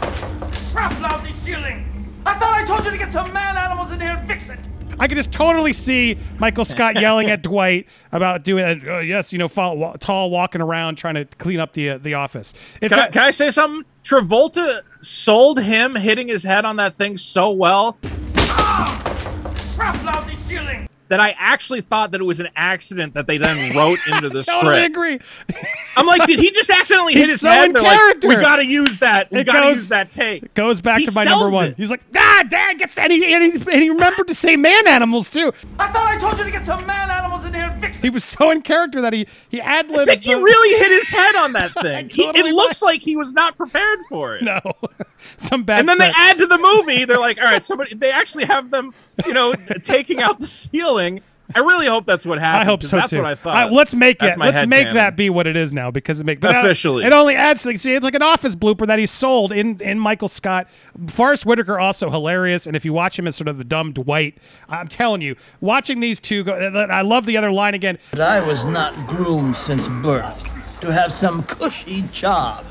Crap, 0.73 1.01
lousy 1.01 1.33
ceiling. 1.33 1.91
I 2.25 2.39
thought 2.39 2.55
I 2.55 2.65
told 2.65 2.85
you 2.85 2.91
to 2.91 2.97
get 2.97 3.13
some 3.13 3.33
man 3.33 3.57
animals 3.57 3.91
in 3.93 4.01
here 4.01 4.11
and 4.11 4.27
fix 4.27 4.49
it. 4.49 4.59
I 4.99 5.09
can 5.09 5.17
just 5.17 5.33
totally 5.33 5.73
see 5.73 6.19
Michael 6.39 6.65
Scott 6.65 6.95
yelling 7.01 7.31
at 7.31 7.43
Dwight 7.43 7.87
about 8.13 8.45
doing 8.45 8.65
that. 8.65 8.89
Uh, 8.89 8.99
yes, 8.99 9.33
you 9.33 9.39
know, 9.39 9.49
fall, 9.49 9.77
wa- 9.77 9.95
tall 9.95 10.31
walking 10.31 10.61
around 10.61 10.97
trying 10.97 11.15
to 11.15 11.25
clean 11.25 11.61
up 11.61 11.73
the 11.73 11.91
uh, 11.91 11.99
the 11.99 12.15
office. 12.15 12.55
In 12.81 12.89
Can 12.89 12.99
I, 12.99 13.09
can 13.09 13.23
I 13.23 13.31
say 13.31 13.51
something? 13.51 13.85
Travolta 14.05 14.83
sold 15.01 15.61
him 15.61 15.95
hitting 15.95 16.29
his 16.29 16.43
head 16.43 16.65
on 16.65 16.77
that 16.77 16.99
thing 16.99 17.17
so 17.17 17.51
well. 17.51 17.99
Crap, 18.35 20.05
lousy 20.05 20.37
ceiling. 20.37 20.87
That 21.09 21.21
I 21.21 21.35
actually 21.39 21.83
thought 21.83 22.13
that 22.13 22.21
it 22.21 22.25
was 22.25 22.41
an 22.41 22.49
accident 22.57 23.13
that 23.15 23.27
they 23.27 23.37
then 23.39 23.77
wrote 23.77 23.99
into 24.11 24.31
the 24.31 24.43
totally 24.43 24.77
script. 24.77 24.91
agree. 24.97 25.19
I'm 25.97 26.07
like, 26.07 26.27
did 26.27 26.39
he 26.39 26.51
just 26.51 26.71
accidentally 26.71 27.13
hit 27.13 27.23
He's 27.25 27.31
his 27.33 27.41
so 27.43 27.51
head? 27.51 27.67
in 27.67 27.73
They're 27.75 27.83
like, 27.83 27.99
character. 27.99 28.29
we 28.29 28.37
got 28.37 28.57
to 28.57 28.67
use 28.67 28.99
that. 28.99 29.31
We 29.31 29.41
It 29.41 29.45
got 29.45 29.53
to 29.53 29.61
goes- 29.61 29.77
use 29.77 29.89
that 29.91 30.11
take. 30.11 30.55
Goes 30.55 30.81
back 30.81 31.01
He 31.01 31.07
to 31.07 31.13
my 31.13 31.25
number 31.25 31.51
one. 31.51 31.67
it. 31.67 31.77
He's 31.77 31.91
like, 31.91 32.03
ah, 32.17 32.45
Dad 32.49 32.79
gets 32.79 32.97
and 32.99 33.13
he, 33.13 33.35
and 33.35 33.43
he 33.45 33.53
and 33.73 33.83
he 33.83 33.91
remembered 33.91 34.27
to 34.29 34.35
say 34.35 34.57
man 34.57 34.87
animals 34.89 35.29
too. 35.31 35.53
I 35.79 35.89
thought 35.89 36.07
I 36.07 36.17
told 36.19 36.39
you 36.39 36.45
to 36.45 36.51
get 36.51 36.65
some 36.65 36.87
man 36.87 37.11
animals 37.11 37.45
in 37.45 37.53
here 37.55 37.65
and 37.65 37.81
fix 37.81 37.99
It. 37.99 38.03
He 38.03 38.11
was 38.11 38.25
so 38.25 38.51
in 38.51 38.63
character 38.63 39.01
that 39.03 39.13
he 39.13 39.27
he 39.51 39.61
ad 39.61 39.87
I 39.91 39.95
libs. 39.95 40.11
think 40.11 40.23
he 40.23 40.35
really 40.35 40.79
hit 40.79 40.91
his 40.91 41.09
head 41.11 41.35
on 41.37 41.53
that 41.53 41.73
thing. 41.83 42.09
He- 42.13 42.25
totally 42.25 42.51
it 42.51 42.55
looks 42.55 42.83
like 42.83 43.03
he 43.03 43.15
was 43.17 43.33
not 43.33 43.57
prepared 43.57 44.01
for 44.09 44.37
it. 44.37 44.43
no 44.43 44.61
some 45.37 45.65
bad. 45.65 45.81
and 45.81 45.89
then 45.89 45.99
they 45.99 46.13
add 46.17 46.39
to 46.39 46.47
the 46.47 46.59
movie. 46.59 47.05
They're 47.05 47.19
like, 47.19 47.39
all 47.39 47.45
right, 47.45 47.63
somebody. 47.65 47.95
They 47.95 48.11
actually 48.11 48.45
have 48.45 48.71
them, 48.71 48.93
you 49.27 49.33
know, 49.35 49.55
taking 49.83 50.21
out 50.21 50.39
the 50.41 50.47
ceiling. 50.99 51.21
I 51.55 51.61
really 51.61 51.87
hope 51.87 52.07
that's 52.07 52.25
what 52.25 52.39
happened. 52.39 52.63
I 52.63 52.65
hope 52.65 52.81
'cause 52.81 52.89
so 52.89 52.97
That's 52.97 53.11
too. 53.11 53.19
what 53.19 53.27
I 53.27 53.35
thought. 53.35 53.55
All 53.55 53.65
right, 53.65 53.73
let's 53.73 53.95
make 53.95 54.19
That's 54.19 54.37
it. 54.37 54.41
Let's 54.41 54.67
make 54.67 54.89
headcanon. 54.89 54.95
that 54.95 55.15
be 55.15 55.29
what 55.29 55.47
it 55.47 55.59
is 55.59 55.75
now 55.75 55.91
because 55.91 56.19
it 56.19 56.25
make 56.25 56.41
but 56.41 56.55
it- 56.57 56.65
Officially. 56.65 57.05
It 57.05 57.13
only 57.13 57.37
adds 57.37 57.67
like 57.67 57.77
see 57.77 57.93
it's 57.93 58.03
like 58.03 58.15
an 58.15 58.23
office 58.23 58.57
blooper 58.57 58.87
that 58.87 58.99
he 58.99 59.05
sold 59.05 59.53
in 59.53 59.77
in 59.83 59.99
Michael 59.99 60.29
Scott. 60.29 60.69
Forest 61.09 61.45
Whitaker 61.45 61.79
also 61.79 62.09
hilarious, 62.09 62.67
and 62.67 62.75
if 62.75 62.87
you 62.87 62.95
watch 62.95 63.19
him 63.19 63.27
as 63.27 63.37
sort 63.37 63.49
of 63.49 63.59
the 63.59 63.65
dumb 63.65 63.93
Dwight, 63.93 64.39
I'm 64.71 64.89
telling 64.89 65.21
you, 65.21 65.37
watching 65.61 66.01
these 66.01 66.19
two 66.19 66.45
go. 66.45 66.55
I 66.55 67.03
love 67.03 67.27
the 67.27 67.37
other 67.37 67.53
line 67.53 67.75
again. 67.75 67.99
But 68.13 68.23
I 68.23 68.41
was 68.41 68.65
not 68.65 68.95
groomed 69.07 69.55
since 69.55 69.87
birth 69.87 70.51
to 70.81 70.95
have 70.95 71.13
some 71.13 71.43
cushy 71.43 72.05
job 72.11 72.65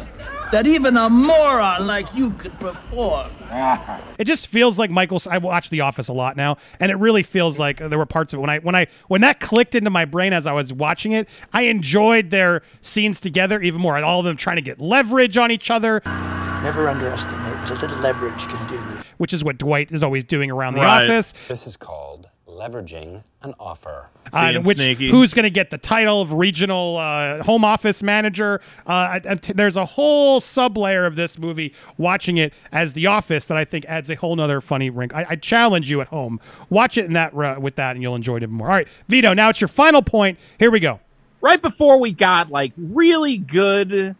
that 0.53 0.67
even 0.67 0.95
a 0.97 1.09
moron 1.09 1.87
like 1.87 2.13
you 2.15 2.29
could 2.31 2.53
perform. 2.59 3.29
It 4.19 4.25
just 4.25 4.47
feels 4.47 4.79
like 4.79 4.89
Michael's. 4.89 5.27
I 5.27 5.37
watch 5.39 5.69
The 5.69 5.81
Office 5.81 6.07
a 6.07 6.13
lot 6.13 6.37
now, 6.37 6.57
and 6.79 6.91
it 6.91 6.95
really 6.95 7.23
feels 7.23 7.59
like 7.59 7.77
there 7.77 7.97
were 7.97 8.05
parts 8.05 8.31
of 8.33 8.37
it 8.37 8.41
when 8.41 8.49
I 8.49 8.59
when 8.59 8.75
I 8.75 8.87
when 9.07 9.21
that 9.21 9.39
clicked 9.39 9.75
into 9.75 9.89
my 9.89 10.05
brain 10.05 10.33
as 10.33 10.47
I 10.47 10.53
was 10.53 10.71
watching 10.71 11.11
it. 11.11 11.27
I 11.51 11.63
enjoyed 11.63 12.29
their 12.29 12.61
scenes 12.81 13.19
together 13.19 13.59
even 13.61 13.81
more. 13.81 13.97
All 13.97 14.19
of 14.19 14.25
them 14.25 14.37
trying 14.37 14.55
to 14.57 14.61
get 14.61 14.79
leverage 14.79 15.37
on 15.37 15.51
each 15.51 15.69
other, 15.71 16.01
Never 16.05 16.87
underestimate 16.89 17.57
what 17.59 17.71
a 17.71 17.73
little 17.75 17.97
leverage 17.97 18.47
can 18.47 18.67
do. 18.67 18.79
which 19.17 19.33
is 19.33 19.43
what 19.43 19.57
Dwight 19.57 19.91
is 19.91 20.03
always 20.03 20.23
doing 20.23 20.49
around 20.49 20.75
the 20.75 20.81
Right. 20.81 21.03
office. 21.09 21.33
This 21.47 21.67
is 21.67 21.75
called 21.75 22.29
leveraging 22.63 23.23
an 23.41 23.53
offer. 23.59 24.07
Uh, 24.31 24.53
which 24.61 24.77
sneaky. 24.77 25.09
who's 25.09 25.33
going 25.33 25.43
to 25.43 25.49
get 25.49 25.69
the 25.69 25.77
title 25.77 26.21
of 26.21 26.31
regional 26.33 26.97
uh, 26.97 27.43
home 27.43 27.65
office 27.65 28.01
manager? 28.01 28.61
Uh, 28.87 29.19
and 29.25 29.41
there's 29.41 29.77
a 29.77 29.85
whole 29.85 30.39
sub 30.41 30.77
layer 30.77 31.05
of 31.05 31.15
this 31.15 31.37
movie 31.37 31.73
watching 31.97 32.37
it 32.37 32.53
as 32.71 32.93
The 32.93 33.07
Office 33.07 33.47
that 33.47 33.57
I 33.57 33.65
think 33.65 33.85
adds 33.85 34.09
a 34.09 34.15
whole 34.15 34.35
nother 34.35 34.61
funny 34.61 34.89
wrinkle. 34.89 35.19
I, 35.19 35.25
I 35.29 35.35
challenge 35.35 35.89
you 35.91 36.01
at 36.01 36.07
home, 36.07 36.39
watch 36.69 36.97
it 36.97 37.05
in 37.05 37.13
that 37.13 37.33
uh, 37.33 37.59
with 37.59 37.75
that, 37.75 37.95
and 37.95 38.01
you'll 38.01 38.15
enjoy 38.15 38.37
it 38.37 38.43
even 38.43 38.55
more. 38.55 38.67
All 38.67 38.75
right, 38.75 38.87
Vito. 39.07 39.33
Now 39.33 39.49
it's 39.49 39.61
your 39.61 39.67
final 39.67 40.01
point. 40.01 40.39
Here 40.59 40.71
we 40.71 40.79
go. 40.79 40.99
right 41.41 41.61
before 41.61 41.99
we 41.99 42.11
got 42.11 42.49
like 42.49 42.71
really 42.77 43.37
good, 43.37 44.15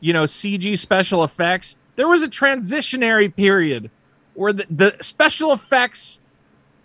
you 0.00 0.12
know, 0.12 0.24
CG 0.24 0.78
special 0.78 1.22
effects, 1.22 1.76
there 1.96 2.08
was 2.08 2.22
a 2.22 2.28
transitionary 2.28 3.34
period 3.34 3.90
where 4.34 4.52
the, 4.54 4.66
the 4.70 4.96
special 5.02 5.52
effects 5.52 6.18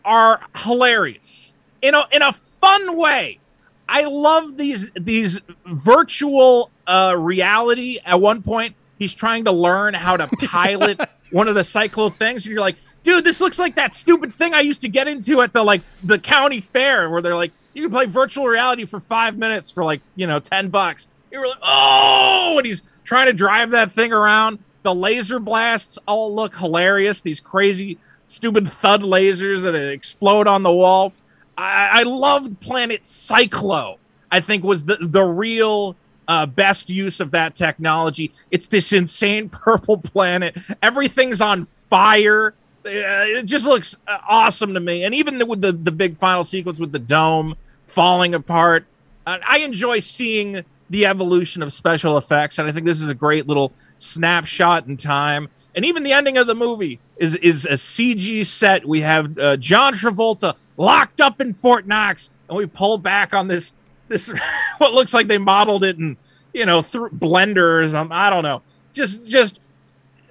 are 0.08 0.40
hilarious 0.56 1.54
in 1.82 1.94
a 1.94 2.06
in 2.12 2.24
a 2.24 2.34
fun 2.34 2.98
way. 2.98 3.40
I 3.88 4.06
love 4.06 4.58
these 4.58 4.90
these 4.92 5.40
virtual 5.66 6.72
uh, 6.88 7.14
reality. 7.16 8.00
At 8.04 8.20
one 8.20 8.42
point, 8.42 8.76
he's 8.98 9.14
trying 9.14 9.46
to 9.46 9.52
learn 9.52 9.94
how 9.94 10.18
to 10.18 10.28
pilot 10.28 11.00
one 11.32 11.48
of 11.48 11.56
the 11.56 11.62
Psychlo 11.62 12.12
things, 12.12 12.46
and 12.46 12.54
you're 12.54 12.62
like, 12.62 12.78
dude, 13.04 13.24
this 13.24 13.40
looks 13.42 13.60
like 13.60 13.76
that 13.76 13.94
stupid 13.94 14.34
thing 14.34 14.54
I 14.54 14.62
used 14.62 14.82
to 14.82 14.90
get 14.90 15.08
into 15.08 15.42
at 15.42 15.54
the 15.54 15.64
like 15.64 15.82
the 16.04 16.18
county 16.18 16.62
fair, 16.62 17.10
where 17.10 17.22
they're 17.22 17.36
like, 17.36 17.52
you 17.74 17.84
can 17.84 17.92
play 17.92 18.06
virtual 18.06 18.48
reality 18.48 18.86
for 18.86 19.00
five 19.00 19.38
minutes 19.38 19.70
for 19.70 19.84
like 19.84 20.02
you 20.16 20.26
know 20.26 20.40
ten 20.40 20.70
bucks. 20.70 21.08
You 21.32 21.42
were 21.42 21.48
like, 21.48 21.60
oh, 21.62 22.56
and 22.58 22.66
he's 22.66 22.82
trying 23.04 23.28
to 23.28 23.34
drive 23.34 23.72
that 23.72 23.92
thing 23.92 24.14
around. 24.14 24.60
The 24.84 24.96
laser 24.96 25.40
blasts 25.40 26.00
all 26.06 26.34
look 26.34 26.56
hilarious. 26.56 27.20
These 27.20 27.42
crazy, 27.42 27.98
stupid 28.28 28.72
thud 28.72 29.02
lasers 29.02 29.64
that 29.64 29.76
explode 29.76 30.48
on 30.48 30.64
the 30.64 30.72
wall. 30.72 31.14
I, 31.58 32.02
I 32.02 32.04
loved 32.04 32.60
Planet 32.60 33.04
Psychlo. 33.04 33.98
I 34.32 34.42
think 34.42 34.64
was 34.64 34.84
the 34.84 34.98
the 35.00 35.24
real 35.24 35.96
uh, 36.28 36.46
best 36.46 36.90
use 36.90 37.20
of 37.20 37.32
that 37.32 37.56
technology. 37.56 38.34
It's 38.52 38.68
this 38.68 38.92
insane 38.94 39.50
purple 39.50 39.98
planet. 39.98 40.58
Everything's 40.82 41.42
on 41.42 41.66
fire. 41.66 42.54
Uh, 42.86 42.90
it 42.90 43.46
just 43.46 43.66
looks 43.66 43.96
uh, 44.08 44.18
awesome 44.28 44.74
to 44.74 44.80
me. 44.80 45.04
And 45.04 45.16
even 45.16 45.46
with 45.48 45.62
the 45.62 45.72
the 45.72 45.92
big 45.92 46.18
final 46.18 46.44
sequence 46.44 46.80
with 46.80 46.92
the 46.92 47.00
dome 47.00 47.56
falling 47.86 48.36
apart, 48.36 48.86
uh, 49.26 49.38
I 49.48 49.60
enjoy 49.60 50.00
seeing 50.00 50.64
the 50.90 51.06
evolution 51.06 51.62
of 51.62 51.74
special 51.74 52.18
effects. 52.18 52.60
And 52.60 52.68
I 52.68 52.72
think 52.72 52.86
this 52.86 53.02
is 53.02 53.10
a 53.10 53.16
great 53.16 53.48
little 53.48 53.74
snapshot 53.98 54.88
in 54.88 54.98
time. 54.98 55.50
And 55.78 55.86
even 55.86 56.02
the 56.02 56.12
ending 56.12 56.40
of 56.40 56.48
the 56.48 56.56
movie 56.56 57.00
is 57.18 57.36
is 57.36 57.64
a 57.66 57.74
CG 57.74 58.48
set. 58.48 58.84
We 58.88 59.02
have 59.02 59.38
uh, 59.38 59.58
John 59.58 59.94
Travolta 59.94 60.56
locked 60.76 61.22
up 61.22 61.40
in 61.40 61.54
Fort 61.54 61.86
Knox, 61.86 62.32
and 62.50 62.58
we 62.58 62.66
pull 62.66 62.98
back 62.98 63.32
on 63.32 63.48
this 63.48 63.74
this 64.08 64.34
what 64.80 64.94
looks 64.94 65.14
like 65.14 65.28
they 65.28 65.38
modeled 65.38 65.84
it 65.84 66.00
in 66.00 66.18
you 66.52 66.66
know 66.66 66.82
through 66.82 67.12
Blender 67.12 67.84
or 67.84 67.88
something. 67.88 68.12
I 68.12 68.32
don't 68.32 68.42
know. 68.42 68.64
Just 68.92 69.24
just 69.26 69.60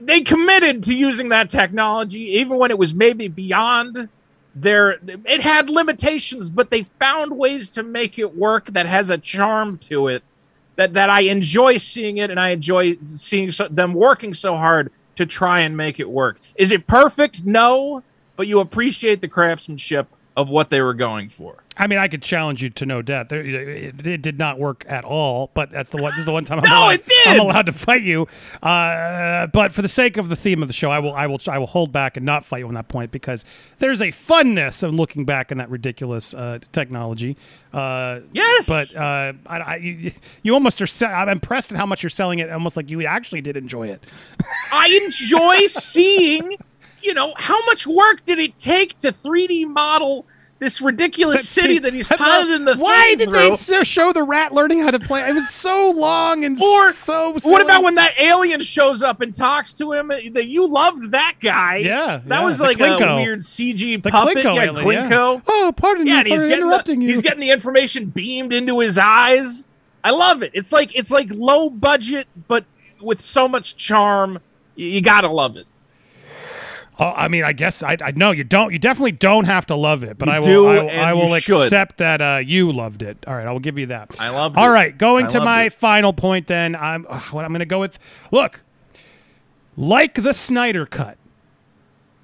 they 0.01 0.21
committed 0.23 0.83
to 0.83 0.95
using 0.97 1.29
that 1.29 1.49
technology 1.49 2.23
even 2.39 2.59
when 2.59 2.73
it 2.73 2.79
was 2.79 2.93
maybe 2.93 3.29
beyond 3.29 4.09
their 4.53 4.99
it 5.25 5.43
had 5.43 5.71
limitations 5.71 6.51
but 6.51 6.71
they 6.71 6.83
found 6.99 7.39
ways 7.39 7.71
to 7.71 7.85
make 7.85 8.19
it 8.19 8.37
work 8.37 8.67
that 8.73 8.87
has 8.87 9.11
a 9.11 9.17
charm 9.17 9.79
to 9.79 10.09
it 10.09 10.23
that 10.75 10.93
that 10.95 11.09
I 11.09 11.21
enjoy 11.21 11.79
seeing 11.79 12.17
it 12.19 12.31
and 12.31 12.39
I 12.39 12.51
enjoy 12.51 12.99
seeing 13.05 13.51
so, 13.51 13.69
them 13.69 13.95
working 13.95 14.35
so 14.35 14.57
hard 14.57 14.91
to 15.17 15.27
try 15.27 15.61
and 15.61 15.77
make 15.77 15.99
it 16.01 16.09
work. 16.09 16.39
Is 16.55 16.73
it 16.73 16.87
perfect? 16.87 17.45
No, 17.45 18.03
but 18.37 18.47
you 18.47 18.61
appreciate 18.61 19.21
the 19.21 19.29
craftsmanship 19.29 20.09
of 20.37 20.51
what 20.51 20.69
they 20.71 20.81
were 20.83 20.95
going 20.95 21.29
for. 21.31 21.63
I 21.79 21.87
mean, 21.87 21.99
I 21.99 22.09
could 22.09 22.23
challenge 22.23 22.63
you 22.63 22.71
to 22.71 22.87
no 22.87 23.03
death. 23.03 23.31
It, 23.33 24.07
it 24.07 24.23
did 24.23 24.39
not 24.39 24.59
work 24.59 24.85
at 24.89 25.05
all. 25.05 25.51
But 25.55 25.71
that's 25.71 25.91
the 25.91 25.99
one. 26.01 26.13
This 26.13 26.21
is 26.21 26.25
the 26.27 26.33
one 26.33 26.45
time 26.45 26.59
I'm, 26.59 26.65
No, 26.69 26.75
allowed, 26.85 26.91
it 26.95 27.07
did! 27.07 27.27
I'm 27.29 27.41
allowed 27.41 27.67
to 27.67 27.73
fight 27.73 28.03
you. 28.03 28.27
Uh, 28.63 29.47
but 29.49 29.73
for 29.73 29.83
the 29.83 29.89
sake 29.89 30.17
of 30.17 30.29
the 30.29 30.37
theme 30.37 30.63
of 30.63 30.69
the 30.69 30.75
show, 30.75 30.91
I 30.91 30.99
will, 30.99 31.13
I 31.15 31.27
will, 31.27 31.41
I 31.49 31.59
will 31.59 31.67
hold 31.67 31.93
back 31.93 32.17
and 32.17 32.25
not 32.25 32.45
fight 32.45 32.59
you 32.61 32.69
on 32.69 32.75
that 32.75 32.89
point 32.89 33.11
because 33.11 33.45
there's 33.79 34.01
a 34.01 34.09
funness 34.09 34.83
of 34.83 34.95
looking 34.95 35.25
back 35.27 35.53
on 35.53 35.59
that 35.59 35.69
ridiculous 35.71 36.33
uh, 36.35 36.59
technology. 36.73 37.37
Uh, 37.73 38.21
Yes! 38.33 38.67
but 38.69 38.95
uh, 38.97 39.33
I, 39.47 39.59
I, 39.59 39.77
you, 39.77 40.13
you 40.43 40.55
almost 40.55 40.81
are. 40.81 40.87
Se- 40.87 41.07
I'm 41.07 41.29
impressed 41.29 41.73
at 41.73 41.79
how 41.79 41.85
much 41.87 42.03
you're 42.03 42.11
selling 42.11 42.39
it. 42.39 42.51
Almost 42.51 42.77
like 42.77 42.89
you 42.91 43.05
actually 43.07 43.43
did 43.43 43.57
enjoy 43.57 43.89
it. 43.89 44.03
I 44.73 44.99
enjoy 45.05 45.67
seeing, 45.67 46.57
you 47.07 47.15
know, 47.15 47.33
how 47.37 47.65
much 47.67 47.87
work 47.87 48.25
did 48.25 48.39
it 48.39 48.59
take 48.59 48.99
to 48.99 49.13
3D 49.13 49.67
model 49.69 50.27
this 50.59 50.81
ridiculous 50.81 51.47
city 51.47 51.79
that 51.79 51.93
he's 51.93 52.07
piloting 52.07 52.65
the 52.65 52.77
Why 52.77 53.15
did 53.17 53.29
through? 53.29 53.57
they 53.59 53.85
show 53.85 54.15
the 54.15 54.23
rat 54.23 54.55
learning 54.55 54.81
how 54.81 54.91
to 54.91 54.99
play? 54.99 55.29
It 55.29 55.35
was 55.35 55.51
so 55.51 55.91
long 55.91 56.47
and 56.47 56.59
Or 56.61 56.93
so. 56.93 57.35
what 57.43 57.61
about 57.61 57.83
when 57.83 57.97
that 57.97 58.15
alien 58.19 58.63
shows 58.63 59.03
up 59.03 59.21
and 59.21 59.35
talks 59.35 59.75
to 59.75 59.93
him? 59.93 60.11
Uh, 60.11 60.17
that 60.33 60.47
you 60.47 60.67
loved 60.67 61.11
that 61.11 61.35
guy. 61.43 61.77
Yeah, 61.77 62.23
that 62.25 62.39
yeah, 62.39 62.45
was 62.45 62.57
the 62.57 62.65
like 62.65 62.79
Chinko. 62.79 63.19
a 63.19 63.23
weird 63.23 63.41
CG 63.41 64.03
The 64.03 64.11
puppet. 64.11 64.39
Chinko 64.39 64.55
yeah, 64.57 64.63
alien, 64.81 65.11
yeah. 65.11 65.41
Oh, 65.47 65.75
pardon 65.77 66.07
Yeah, 66.07 66.23
me 66.23 66.31
he's 66.31 66.43
for 66.43 66.49
interrupting 66.49 67.01
the, 67.01 67.05
you. 67.07 67.13
He's 67.13 67.23
getting 67.23 67.41
the 67.41 67.51
information 67.51 68.07
beamed 68.07 68.55
into 68.55 68.79
his 68.81 68.97
eyes. 68.97 69.67
I 70.03 70.11
love 70.11 70.43
it. 70.43 70.53
It's 70.55 70.73
like 70.73 70.97
it's 70.97 71.11
like 71.11 71.29
low 71.31 71.69
budget, 71.69 72.29
but 72.49 72.65
with 72.99 73.23
so 73.23 73.47
much 73.47 73.77
charm. 73.77 74.39
You, 74.75 74.87
you 74.89 75.01
gotta 75.03 75.29
love 75.29 75.59
it. 75.59 75.67
Oh, 76.99 77.13
I 77.15 77.29
mean, 77.29 77.45
I 77.45 77.53
guess 77.53 77.83
I, 77.83 77.99
I 78.01 78.13
know 78.13 78.31
you 78.31 78.43
don't. 78.43 78.73
You 78.73 78.79
definitely 78.79 79.13
don't 79.13 79.45
have 79.45 79.67
to 79.67 79.77
love 79.77 80.03
it, 80.03 80.17
but 80.17 80.31
I 80.31 80.39
will. 80.41 80.47
do, 80.47 80.67
I, 80.67 80.83
will- 80.83 80.91
I 80.91 81.13
will 81.13 81.35
accept 81.35 81.99
that 81.99 82.23
uh, 82.23 82.41
you 82.43 82.73
loved 82.73 83.03
it. 83.03 83.19
All 83.27 83.35
right, 83.35 83.47
I 83.47 83.53
will 83.53 83.61
give 83.61 83.77
you 83.79 83.87
that. 83.87 84.15
I 84.19 84.31
loved 84.31 84.57
All 84.57 84.71
right, 84.71 84.97
going 84.97 85.27
I 85.27 85.29
to 85.29 85.41
my 85.41 85.63
it. 85.65 85.73
final 85.75 86.15
point. 86.15 86.47
Then 86.47 86.75
I'm 86.75 87.05
ugh, 87.09 87.23
what 87.35 87.45
I'm 87.45 87.51
going 87.51 87.61
to 87.61 87.67
go 87.67 87.81
with. 87.81 87.99
Look, 88.31 88.63
like 89.77 90.23
the 90.23 90.33
Snyder 90.33 90.87
Cut. 90.87 91.19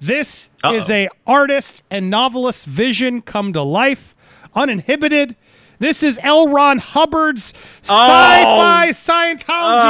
This 0.01 0.49
is 0.65 0.89
Uh-oh. 0.89 0.93
a 0.93 1.09
artist 1.25 1.83
and 1.89 2.09
novelist 2.09 2.65
vision 2.65 3.21
come 3.21 3.53
to 3.53 3.61
life, 3.61 4.15
uninhibited. 4.53 5.35
This 5.79 6.03
is 6.03 6.19
L. 6.23 6.49
Ron 6.49 6.79
Hubbard's 6.79 7.53
sci-fi 7.83 8.89
Scientology 8.89 9.45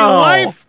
Oh. 0.06 0.20
life 0.22 0.66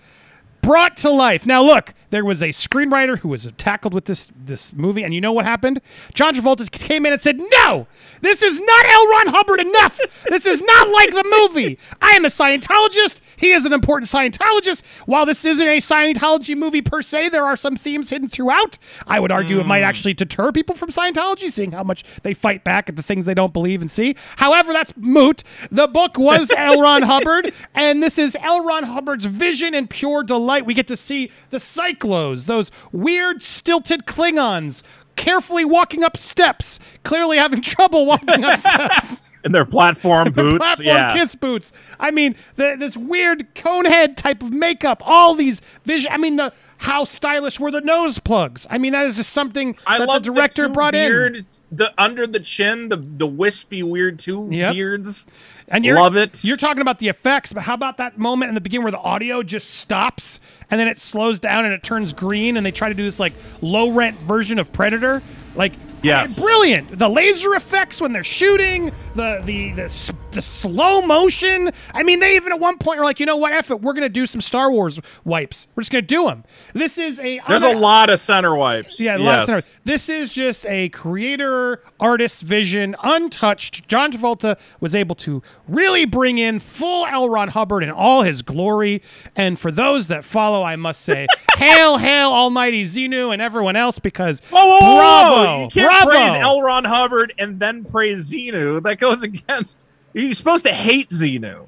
brought 0.62 0.96
to 0.98 1.10
life. 1.10 1.44
Now, 1.46 1.62
look, 1.62 1.92
There 2.14 2.24
was 2.24 2.44
a 2.44 2.50
screenwriter 2.50 3.18
who 3.18 3.28
was 3.28 3.50
tackled 3.56 3.92
with 3.92 4.04
this 4.04 4.30
this 4.36 4.72
movie, 4.72 5.02
and 5.02 5.12
you 5.12 5.20
know 5.20 5.32
what 5.32 5.44
happened? 5.44 5.80
John 6.14 6.32
Travolta 6.32 6.70
came 6.70 7.04
in 7.06 7.12
and 7.12 7.20
said, 7.20 7.40
"No, 7.50 7.88
this 8.20 8.40
is 8.40 8.60
not 8.60 8.84
L. 8.86 9.08
Ron 9.08 9.26
Hubbard 9.26 9.58
enough. 9.58 10.00
This 10.28 10.46
is 10.46 10.62
not 10.62 10.90
like 10.90 11.10
the 11.10 11.24
movie. 11.24 11.76
I 12.00 12.12
am 12.12 12.24
a 12.24 12.28
Scientologist. 12.28 13.20
He 13.36 13.50
is 13.50 13.64
an 13.64 13.72
important 13.72 14.08
Scientologist. 14.08 14.84
While 15.06 15.26
this 15.26 15.44
isn't 15.44 15.66
a 15.66 15.78
Scientology 15.78 16.56
movie 16.56 16.82
per 16.82 17.02
se, 17.02 17.30
there 17.30 17.44
are 17.44 17.56
some 17.56 17.76
themes 17.76 18.10
hidden 18.10 18.28
throughout. 18.28 18.78
I 19.08 19.18
would 19.18 19.32
argue 19.32 19.58
it 19.58 19.66
might 19.66 19.80
hmm. 19.80 19.86
actually 19.86 20.14
deter 20.14 20.52
people 20.52 20.76
from 20.76 20.90
Scientology, 20.90 21.50
seeing 21.50 21.72
how 21.72 21.82
much 21.82 22.04
they 22.22 22.32
fight 22.32 22.62
back 22.62 22.88
at 22.88 22.94
the 22.94 23.02
things 23.02 23.26
they 23.26 23.34
don't 23.34 23.52
believe 23.52 23.80
and 23.80 23.90
see. 23.90 24.14
However, 24.36 24.72
that's 24.72 24.96
moot. 24.96 25.42
The 25.70 25.88
book 25.88 26.16
was 26.16 26.50
L. 26.56 26.80
Ron 26.80 27.02
Hubbard, 27.02 27.52
and 27.74 28.00
this 28.02 28.18
is 28.18 28.36
L. 28.40 28.64
Ron 28.64 28.84
Hubbard's 28.84 29.26
vision 29.26 29.74
and 29.74 29.90
pure 29.90 30.22
delight. 30.22 30.64
We 30.64 30.74
get 30.74 30.86
to 30.86 30.96
see 30.96 31.32
the 31.50 31.58
Psychlos, 32.04 32.46
those 32.46 32.70
weird, 32.92 33.42
stilted 33.42 34.06
Klingons, 34.06 34.82
carefully 35.16 35.64
walking 35.64 36.04
up 36.04 36.16
steps, 36.16 36.78
clearly 37.02 37.36
having 37.36 37.60
trouble 37.62 38.06
walking 38.06 38.44
up 38.44 38.60
steps. 38.60 39.30
In 39.44 39.52
their 39.52 39.66
platform 39.66 40.32
boots. 40.32 40.58
Platform 40.58 40.86
yeah. 40.86 41.12
kiss 41.12 41.34
boots. 41.34 41.72
I 42.00 42.10
mean, 42.10 42.34
the, 42.56 42.76
this 42.78 42.96
weird 42.96 43.54
conehead 43.54 44.16
type 44.16 44.42
of 44.42 44.50
makeup. 44.50 45.02
All 45.04 45.34
these 45.34 45.60
vision. 45.84 46.10
I 46.12 46.16
mean, 46.16 46.36
the 46.36 46.52
how 46.78 47.04
stylish 47.04 47.60
were 47.60 47.70
the 47.70 47.82
nose 47.82 48.18
plugs? 48.18 48.66
I 48.70 48.78
mean, 48.78 48.92
that 48.92 49.04
is 49.04 49.16
just 49.16 49.34
something 49.34 49.76
I 49.86 49.98
that 49.98 50.06
the 50.06 50.18
director 50.18 50.68
two 50.68 50.72
brought 50.72 50.94
weird, 50.94 51.36
in. 51.36 51.46
The 51.72 51.92
under 51.98 52.26
the 52.26 52.40
chin, 52.40 52.88
the 52.88 52.96
the 52.96 53.26
wispy 53.26 53.82
weird 53.82 54.18
two 54.18 54.48
Yep. 54.50 54.74
beards. 54.74 55.26
And 55.68 55.84
you're, 55.84 55.98
love 55.98 56.14
it. 56.14 56.44
You're 56.44 56.58
talking 56.58 56.82
about 56.82 56.98
the 56.98 57.08
effects, 57.08 57.52
but 57.52 57.62
how 57.62 57.72
about 57.74 57.96
that 57.96 58.18
moment 58.18 58.50
in 58.50 58.54
the 58.54 58.60
beginning 58.60 58.84
where 58.84 58.92
the 58.92 58.98
audio 58.98 59.42
just 59.42 59.70
stops 59.70 60.38
and 60.70 60.78
then 60.78 60.88
it 60.88 61.00
slows 61.00 61.40
down 61.40 61.64
and 61.64 61.72
it 61.72 61.82
turns 61.82 62.12
green 62.12 62.56
and 62.58 62.66
they 62.66 62.70
try 62.70 62.88
to 62.90 62.94
do 62.94 63.02
this 63.02 63.18
like 63.18 63.32
low 63.62 63.90
rent 63.90 64.18
version 64.20 64.58
of 64.58 64.72
Predator? 64.72 65.22
Like, 65.56 65.72
Yes. 66.04 66.38
brilliant. 66.38 66.98
The 66.98 67.08
laser 67.08 67.54
effects 67.54 68.00
when 68.00 68.12
they're 68.12 68.24
shooting, 68.24 68.92
the 69.14 69.40
the 69.44 69.72
the, 69.72 70.14
the 70.32 70.42
slow 70.42 71.00
motion. 71.02 71.70
I 71.92 72.02
mean, 72.02 72.20
they 72.20 72.36
even 72.36 72.52
at 72.52 72.60
one 72.60 72.78
point 72.78 73.00
are 73.00 73.04
like, 73.04 73.20
you 73.20 73.26
know 73.26 73.36
what, 73.36 73.52
F 73.52 73.70
it, 73.70 73.80
we're 73.80 73.92
gonna 73.94 74.08
do 74.08 74.26
some 74.26 74.40
Star 74.40 74.70
Wars 74.70 75.00
wipes. 75.24 75.66
We're 75.74 75.82
just 75.82 75.92
gonna 75.92 76.02
do 76.02 76.24
them. 76.26 76.44
This 76.74 76.98
is 76.98 77.18
a 77.20 77.40
There's 77.48 77.62
a 77.62 77.74
lot 77.74 78.10
of 78.10 78.20
center 78.20 78.54
wipes. 78.54 79.00
yeah, 79.00 79.16
a 79.16 79.18
lot 79.18 79.34
of 79.34 79.36
Yes. 79.40 79.46
centers. 79.46 79.70
This 79.84 80.08
is 80.08 80.32
just 80.34 80.64
a 80.66 80.88
creator 80.90 81.82
artist's 82.00 82.40
vision, 82.42 82.96
untouched. 83.02 83.86
John 83.88 84.10
Travolta 84.12 84.58
was 84.80 84.94
able 84.94 85.14
to 85.16 85.42
really 85.68 86.06
bring 86.06 86.38
in 86.38 86.58
full 86.58 87.06
L. 87.06 87.28
Ron 87.28 87.48
Hubbard 87.48 87.82
in 87.82 87.90
all 87.90 88.22
his 88.22 88.42
glory. 88.42 89.02
And 89.36 89.58
for 89.58 89.70
those 89.70 90.08
that 90.08 90.24
follow, 90.24 90.62
I 90.62 90.76
must 90.76 91.02
say, 91.02 91.26
hail, 91.56 91.98
hail, 91.98 92.30
Almighty 92.30 92.84
Xenu 92.84 93.32
and 93.32 93.40
everyone 93.42 93.76
else, 93.76 93.98
because 93.98 94.40
Whoa, 94.50 94.64
whoa, 94.64 94.78
whoa, 94.80 94.80
whoa. 94.80 94.96
bravo, 94.96 95.62
You 95.64 95.68
can't 95.70 95.93
bravo. 96.02 96.10
praise 96.10 96.44
L. 96.44 96.62
Ron 96.62 96.84
Hubbard 96.84 97.32
and 97.38 97.60
then 97.60 97.84
praise 97.84 98.30
Xenu. 98.30 98.82
That 98.82 98.98
goes 98.98 99.22
against. 99.22 99.84
You're 100.12 100.34
supposed 100.34 100.64
to 100.64 100.72
hate 100.72 101.10
Xenu. 101.10 101.66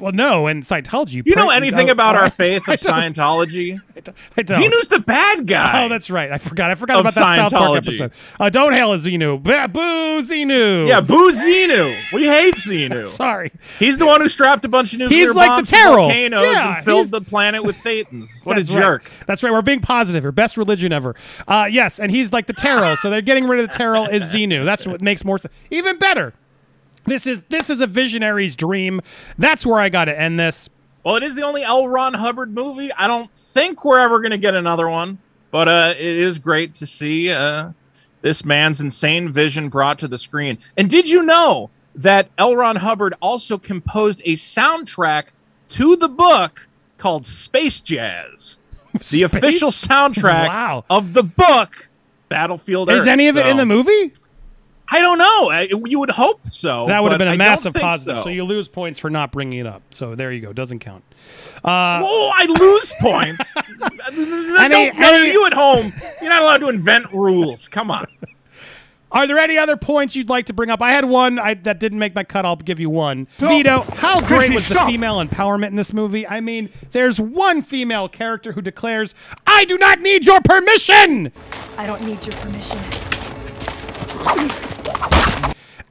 Well, 0.00 0.12
no, 0.12 0.46
in 0.46 0.62
Scientology, 0.62 1.22
You 1.24 1.34
know 1.36 1.50
anything 1.50 1.88
oh, 1.88 1.92
about 1.92 2.16
our 2.16 2.30
faith 2.30 2.66
of 2.68 2.80
Scientology? 2.80 3.78
I 4.36 4.42
don't. 4.42 4.58
Xenu's 4.58 4.88
the 4.88 5.00
bad 5.00 5.46
guy. 5.46 5.84
Oh, 5.84 5.88
that's 5.88 6.10
right. 6.10 6.32
I 6.32 6.38
forgot. 6.38 6.70
I 6.70 6.74
forgot 6.74 7.00
about 7.00 7.14
that 7.14 7.36
South 7.36 7.52
Park 7.52 7.76
episode. 7.76 8.12
Uh, 8.38 8.48
don't 8.50 8.72
hail 8.72 8.92
a 8.92 8.96
Xenu. 8.96 9.42
Boo, 9.42 10.22
Xenu. 10.22 10.88
Yeah, 10.88 11.00
boo 11.00 11.30
Xenu. 11.30 12.12
We 12.12 12.26
hate 12.26 12.54
Xenu. 12.54 13.08
Sorry. 13.20 13.52
He's 13.78 13.98
the 13.98 14.06
one 14.06 14.20
who 14.20 14.28
strapped 14.28 14.64
a 14.64 14.68
bunch 14.68 14.92
of 14.92 15.00
nuclear 15.00 15.18
He's 15.18 15.34
like 15.34 15.64
the 15.64 15.70
bombs 15.70 15.70
Terl. 15.70 15.96
volcanoes 15.96 16.42
Yeah, 16.42 16.76
and 16.76 16.84
filled 16.84 17.10
the 17.10 17.20
planet 17.20 17.62
with 17.62 17.76
Thetans. 17.76 18.44
What 18.44 18.56
a 18.56 18.60
right. 18.60 18.66
jerk. 18.66 19.10
That's 19.26 19.42
right. 19.42 19.52
We're 19.52 19.62
being 19.62 19.80
positive 19.80 20.24
here. 20.24 20.32
Best 20.32 20.56
religion 20.56 20.92
ever. 20.92 21.14
Uh, 21.46 21.68
yes, 21.70 22.00
and 22.00 22.10
he's 22.10 22.32
like 22.32 22.46
the 22.46 22.54
Terl. 22.54 22.96
so 22.96 23.10
they're 23.10 23.20
getting 23.20 23.46
rid 23.46 23.60
of 23.60 23.70
the 23.70 23.76
Terl 23.76 24.10
is 24.10 24.24
Xenu. 24.24 24.64
That's 24.64 24.86
what 24.86 25.00
makes 25.00 25.24
more 25.24 25.38
sense. 25.38 25.52
Even 25.70 25.98
better. 25.98 26.32
This 27.04 27.26
is 27.26 27.40
this 27.48 27.70
is 27.70 27.80
a 27.80 27.86
visionary's 27.86 28.54
dream. 28.56 29.00
That's 29.38 29.64
where 29.66 29.80
I 29.80 29.88
got 29.88 30.06
to 30.06 30.18
end 30.18 30.38
this. 30.38 30.68
Well, 31.04 31.16
it 31.16 31.22
is 31.22 31.34
the 31.34 31.42
only 31.42 31.62
L. 31.62 31.88
Ron 31.88 32.14
Hubbard 32.14 32.52
movie. 32.52 32.92
I 32.92 33.06
don't 33.06 33.30
think 33.34 33.84
we're 33.84 33.98
ever 33.98 34.20
going 34.20 34.32
to 34.32 34.38
get 34.38 34.54
another 34.54 34.88
one, 34.88 35.18
but 35.50 35.66
uh, 35.68 35.94
it 35.96 36.04
is 36.04 36.38
great 36.38 36.74
to 36.74 36.86
see 36.86 37.30
uh, 37.30 37.70
this 38.20 38.44
man's 38.44 38.80
insane 38.82 39.30
vision 39.30 39.70
brought 39.70 39.98
to 40.00 40.08
the 40.08 40.18
screen. 40.18 40.58
And 40.76 40.90
did 40.90 41.08
you 41.08 41.22
know 41.22 41.70
that 41.94 42.28
L. 42.36 42.54
Ron 42.54 42.76
Hubbard 42.76 43.14
also 43.22 43.56
composed 43.56 44.20
a 44.26 44.34
soundtrack 44.36 45.28
to 45.70 45.96
the 45.96 46.08
book 46.08 46.68
called 46.98 47.24
Space 47.24 47.80
Jazz? 47.80 48.58
The 49.10 49.22
official 49.22 49.70
soundtrack 49.70 50.48
Wow. 50.48 50.84
of 50.90 51.14
the 51.14 51.22
book 51.22 51.88
Battlefield 52.28 52.90
Is 52.90 53.02
Earth. 53.02 53.06
any 53.08 53.28
of 53.28 53.36
it 53.38 53.46
in 53.46 53.56
the 53.56 53.64
movie? 53.64 54.12
I 54.90 55.00
don't 55.00 55.18
know. 55.18 55.50
I, 55.50 55.68
you 55.86 56.00
would 56.00 56.10
hope 56.10 56.48
so. 56.48 56.86
That 56.86 57.02
would 57.02 57.12
have 57.12 57.18
been 57.18 57.28
a 57.28 57.32
I 57.32 57.36
don't 57.36 57.38
massive 57.38 57.74
positive. 57.74 58.18
So. 58.18 58.24
So. 58.24 58.28
you 58.30 58.44
lose 58.44 58.68
points 58.68 58.98
for 58.98 59.08
not 59.08 59.30
bringing 59.30 59.60
it 59.60 59.66
up. 59.66 59.82
So 59.90 60.14
there 60.14 60.32
you 60.32 60.40
go. 60.40 60.52
Doesn't 60.52 60.80
count. 60.80 61.04
Uh, 61.62 62.02
Whoa, 62.02 62.30
I 62.34 62.46
lose 62.46 62.92
points. 63.00 63.42
Any- 64.58 64.68
Don't- 64.68 64.98
no, 64.98 65.12
any- 65.14 65.32
you 65.32 65.46
at 65.46 65.52
home, 65.52 65.92
you're 66.20 66.30
not 66.30 66.42
allowed 66.42 66.58
to 66.58 66.68
invent 66.68 67.12
rules. 67.12 67.68
Come 67.68 67.90
on. 67.90 68.06
Are 69.12 69.26
there 69.26 69.38
any 69.38 69.58
other 69.58 69.76
points 69.76 70.14
you'd 70.14 70.28
like 70.28 70.46
to 70.46 70.52
bring 70.52 70.70
up? 70.70 70.80
I 70.80 70.92
had 70.92 71.04
one 71.04 71.40
I, 71.40 71.54
that 71.54 71.80
didn't 71.80 71.98
make 71.98 72.14
my 72.14 72.22
cut. 72.22 72.44
I'll 72.44 72.54
give 72.54 72.78
you 72.78 72.88
one. 72.88 73.26
Vito, 73.38 73.80
how 73.94 74.20
great 74.20 74.50
Chrissy, 74.50 74.54
was 74.54 74.68
the 74.68 74.78
female 74.86 75.16
empowerment 75.24 75.68
in 75.68 75.76
this 75.76 75.92
movie? 75.92 76.26
I 76.28 76.40
mean, 76.40 76.70
there's 76.92 77.20
one 77.20 77.62
female 77.62 78.08
character 78.08 78.52
who 78.52 78.62
declares, 78.62 79.16
I 79.48 79.64
do 79.64 79.76
not 79.78 80.00
need 80.00 80.26
your 80.26 80.40
permission! 80.42 81.32
I 81.76 81.86
don't 81.86 82.04
need 82.04 82.24
your 82.24 82.36
permission. 82.36 82.78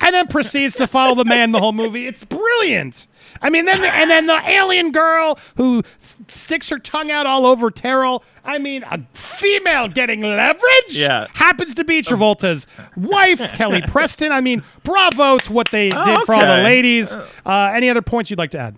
And 0.10 0.16
then 0.16 0.26
proceeds 0.28 0.74
to 0.78 0.88
follow 0.88 1.14
the 1.14 1.24
man 1.24 1.52
the 1.52 1.60
whole 1.60 1.72
movie. 1.72 2.08
It's 2.08 2.24
brilliant. 2.24 3.06
I 3.44 3.52
mean, 3.52 3.66
then 3.66 3.80
the, 3.80 3.94
and 3.94 4.10
then 4.10 4.26
the 4.26 4.42
alien 4.50 4.92
girl 4.92 5.38
who 5.56 5.84
sticks 6.28 6.68
her 6.70 6.80
tongue 6.80 7.12
out 7.12 7.28
all 7.28 7.46
over 7.46 7.70
Terl. 7.70 8.24
I 8.44 8.58
mean, 8.58 8.82
a 8.90 9.00
female 9.14 9.88
getting 9.88 10.22
leverage. 10.22 10.64
Yeah. 10.98 11.28
happens 11.36 11.76
to 11.76 11.84
be 11.84 12.02
Travolta's 12.02 12.66
wife, 12.98 13.38
Kelly 13.54 13.84
Preston. 13.84 14.32
I 14.32 14.42
mean, 14.42 14.64
bravo 14.84 15.38
to 15.38 15.54
what 15.54 15.70
they 15.70 15.92
Oh, 15.92 16.04
did 16.04 16.26
for 16.26 16.34
all 16.34 16.42
the 16.42 16.64
ladies. 16.64 17.14
Uh, 17.14 17.72
any 17.76 17.88
other 17.88 18.02
points 18.02 18.32
you'd 18.32 18.40
like 18.40 18.50
to 18.52 18.60
add? 18.60 18.76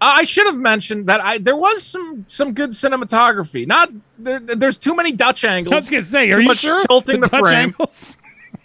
I 0.00 0.24
should 0.24 0.46
have 0.46 0.56
mentioned 0.56 1.06
that 1.08 1.20
I 1.20 1.36
there 1.36 1.56
was 1.56 1.82
some 1.82 2.24
some 2.28 2.54
good 2.54 2.70
cinematography. 2.70 3.66
Not 3.66 3.90
there, 4.18 4.40
there's 4.40 4.78
too 4.78 4.96
many 4.96 5.12
Dutch 5.12 5.44
angles. 5.44 5.72
I 5.72 5.76
was 5.76 5.90
gonna 5.90 6.02
say, 6.04 6.30
are 6.32 6.36
too 6.36 6.42
you 6.42 6.48
much 6.48 6.58
sure? 6.60 6.80
Tilting 6.86 7.20
the, 7.20 7.28
Dutch 7.28 7.40
frame. 7.40 7.54
angles? 7.54 8.16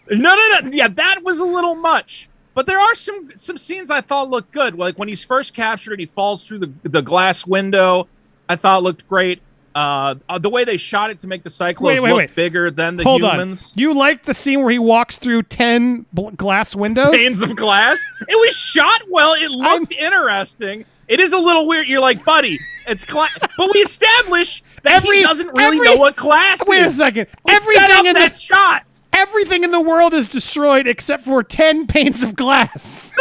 No, 0.09 0.35
no, 0.35 0.59
no. 0.63 0.69
Yeah, 0.71 0.87
that 0.89 1.21
was 1.23 1.39
a 1.39 1.45
little 1.45 1.75
much. 1.75 2.27
But 2.53 2.65
there 2.65 2.79
are 2.79 2.95
some 2.95 3.31
some 3.37 3.57
scenes 3.57 3.89
I 3.91 4.01
thought 4.01 4.29
looked 4.29 4.51
good. 4.51 4.77
Like 4.77 4.97
when 4.99 5.07
he's 5.07 5.23
first 5.23 5.53
captured, 5.53 5.93
and 5.93 5.99
he 6.01 6.05
falls 6.07 6.45
through 6.45 6.59
the 6.59 6.71
the 6.83 7.01
glass 7.01 7.45
window. 7.47 8.07
I 8.49 8.55
thought 8.57 8.83
looked 8.83 9.07
great. 9.07 9.41
Uh, 9.73 10.15
the 10.41 10.49
way 10.49 10.65
they 10.65 10.75
shot 10.75 11.11
it 11.11 11.21
to 11.21 11.27
make 11.27 11.43
the 11.43 11.49
cyclones 11.49 11.93
Wait, 11.95 11.99
wait, 12.03 12.09
look 12.09 12.17
wait. 12.17 12.35
bigger 12.35 12.69
than 12.69 12.97
the 12.97 13.03
Hold 13.05 13.21
humans. 13.21 13.71
on. 13.73 13.79
You 13.81 13.93
liked 13.93 14.25
the 14.25 14.33
scene 14.33 14.61
where 14.63 14.69
he 14.71 14.79
walks 14.79 15.17
through 15.17 15.43
ten 15.43 16.05
bl- 16.11 16.31
glass 16.31 16.75
windows? 16.75 17.15
Panes 17.15 17.41
of 17.41 17.55
glass. 17.55 17.97
It 18.27 18.35
was 18.35 18.53
shot 18.53 19.01
well. 19.09 19.33
It 19.33 19.49
looked 19.49 19.93
interesting. 19.93 20.83
It 21.07 21.21
is 21.21 21.31
a 21.31 21.37
little 21.39 21.65
weird. 21.67 21.87
You're 21.87 22.01
like, 22.01 22.25
buddy, 22.25 22.59
it's 22.85 23.05
class. 23.05 23.31
but 23.39 23.69
we 23.73 23.79
establish 23.79 24.61
that 24.83 24.91
Every- 24.91 25.19
he 25.19 25.23
doesn't 25.23 25.47
really 25.55 25.77
every- 25.77 25.87
know 25.87 25.95
what 25.95 26.17
glass 26.17 26.61
is 26.61 26.67
Wait 26.67 26.81
a 26.83 26.91
second. 26.91 27.27
We 27.45 27.53
Everything 27.53 28.07
in 28.07 28.13
that 28.15 28.33
the- 28.33 28.37
shot. 28.39 28.83
Everything 29.21 29.63
in 29.63 29.69
the 29.69 29.79
world 29.79 30.15
is 30.15 30.27
destroyed 30.27 30.88
except 30.88 31.25
for 31.25 31.43
10 31.43 31.86
panes 31.86 32.23
of 32.23 32.36
glass. 32.36 33.12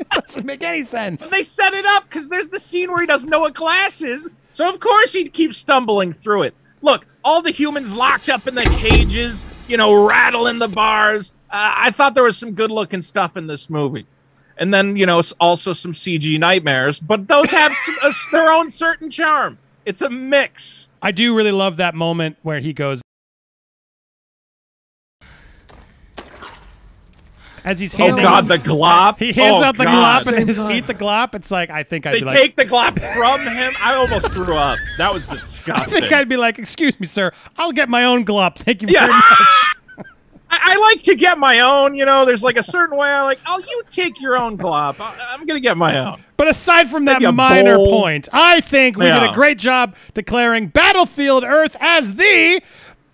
it 0.00 0.08
doesn't 0.10 0.44
make 0.44 0.64
any 0.64 0.82
sense. 0.82 1.30
They 1.30 1.44
set 1.44 1.72
it 1.74 1.86
up 1.86 2.08
because 2.08 2.28
there's 2.28 2.48
the 2.48 2.58
scene 2.58 2.90
where 2.90 3.00
he 3.00 3.06
doesn't 3.06 3.30
know 3.30 3.38
what 3.38 3.54
glass 3.54 4.02
is. 4.02 4.28
So 4.50 4.68
of 4.68 4.80
course 4.80 5.12
he'd 5.12 5.32
keep 5.32 5.54
stumbling 5.54 6.12
through 6.12 6.42
it. 6.42 6.54
Look, 6.80 7.06
all 7.24 7.40
the 7.40 7.52
humans 7.52 7.94
locked 7.94 8.30
up 8.30 8.48
in 8.48 8.56
the 8.56 8.64
cages, 8.64 9.44
you 9.68 9.76
know, 9.76 10.04
rattling 10.04 10.58
the 10.58 10.66
bars. 10.66 11.30
Uh, 11.48 11.72
I 11.76 11.92
thought 11.92 12.14
there 12.14 12.24
was 12.24 12.36
some 12.36 12.50
good 12.50 12.72
looking 12.72 13.00
stuff 13.00 13.36
in 13.36 13.46
this 13.46 13.70
movie. 13.70 14.06
And 14.56 14.74
then, 14.74 14.96
you 14.96 15.06
know, 15.06 15.22
also 15.38 15.72
some 15.72 15.92
CG 15.92 16.36
nightmares, 16.40 16.98
but 16.98 17.28
those 17.28 17.52
have 17.52 17.72
some, 17.84 17.96
uh, 18.02 18.12
their 18.32 18.52
own 18.52 18.72
certain 18.72 19.08
charm. 19.08 19.58
It's 19.86 20.02
a 20.02 20.10
mix. 20.10 20.88
I 21.00 21.12
do 21.12 21.32
really 21.32 21.52
love 21.52 21.76
that 21.76 21.94
moment 21.94 22.38
where 22.42 22.58
he 22.58 22.72
goes, 22.72 23.01
as 27.64 27.78
he's 27.80 27.94
Oh 27.94 27.98
handing 27.98 28.24
God, 28.24 28.48
the 28.48 28.58
glop! 28.58 29.18
he 29.18 29.32
hands 29.32 29.62
Oh, 29.62 29.64
out 29.64 29.76
the 29.76 29.84
God. 29.84 30.22
glop 30.24 30.26
and 30.28 30.36
Same 30.38 30.46
his 30.46 30.58
eat 30.76 30.86
the 30.86 30.94
glop. 30.94 31.34
It's 31.34 31.50
like 31.50 31.70
I 31.70 31.82
think 31.82 32.06
I'd 32.06 32.14
They 32.14 32.20
be 32.20 32.24
like, 32.26 32.36
take 32.36 32.56
the 32.56 32.64
glop 32.64 32.98
from 33.14 33.40
him. 33.46 33.72
I 33.80 33.94
almost 33.94 34.30
threw 34.32 34.54
up. 34.54 34.78
That 34.98 35.12
was 35.12 35.24
disgusting. 35.24 35.96
I 35.96 36.00
think 36.00 36.12
I'd 36.12 36.28
be 36.28 36.36
like, 36.36 36.58
excuse 36.58 36.98
me, 36.98 37.06
sir, 37.06 37.32
I'll 37.56 37.72
get 37.72 37.88
my 37.88 38.04
own 38.04 38.24
glop. 38.24 38.56
Thank 38.58 38.82
you 38.82 38.88
Yeah. 38.90 39.00
very 39.06 39.12
much. 39.12 39.26
I, 40.54 40.58
I 40.74 40.76
like 40.92 41.02
to 41.04 41.14
get 41.14 41.38
my 41.38 41.60
own. 41.60 41.94
You 41.94 42.04
know, 42.04 42.24
there's 42.26 42.42
like 42.42 42.56
a 42.58 42.62
certain 42.62 42.98
way 42.98 43.08
I 43.08 43.22
like. 43.22 43.38
Oh, 43.46 43.58
you 43.58 43.82
take 43.88 44.20
your 44.20 44.36
own 44.36 44.58
glop. 44.58 45.00
I, 45.00 45.14
I'm 45.30 45.46
gonna 45.46 45.60
get 45.60 45.76
my 45.78 45.96
own. 45.98 46.22
But 46.36 46.48
aside 46.48 46.90
from 46.90 47.04
that 47.06 47.14
Maybe 47.14 47.26
a 47.26 47.32
minor 47.32 47.76
bowl. 47.76 48.02
point, 48.02 48.28
I 48.32 48.60
think 48.60 48.96
we 48.98 49.04
did 49.06 49.22
a 49.22 49.32
great 49.32 49.58
job 49.58 49.94
declaring 50.12 50.66
Battlefield 50.66 51.44
Earth 51.44 51.76
as 51.80 52.14
the 52.14 52.60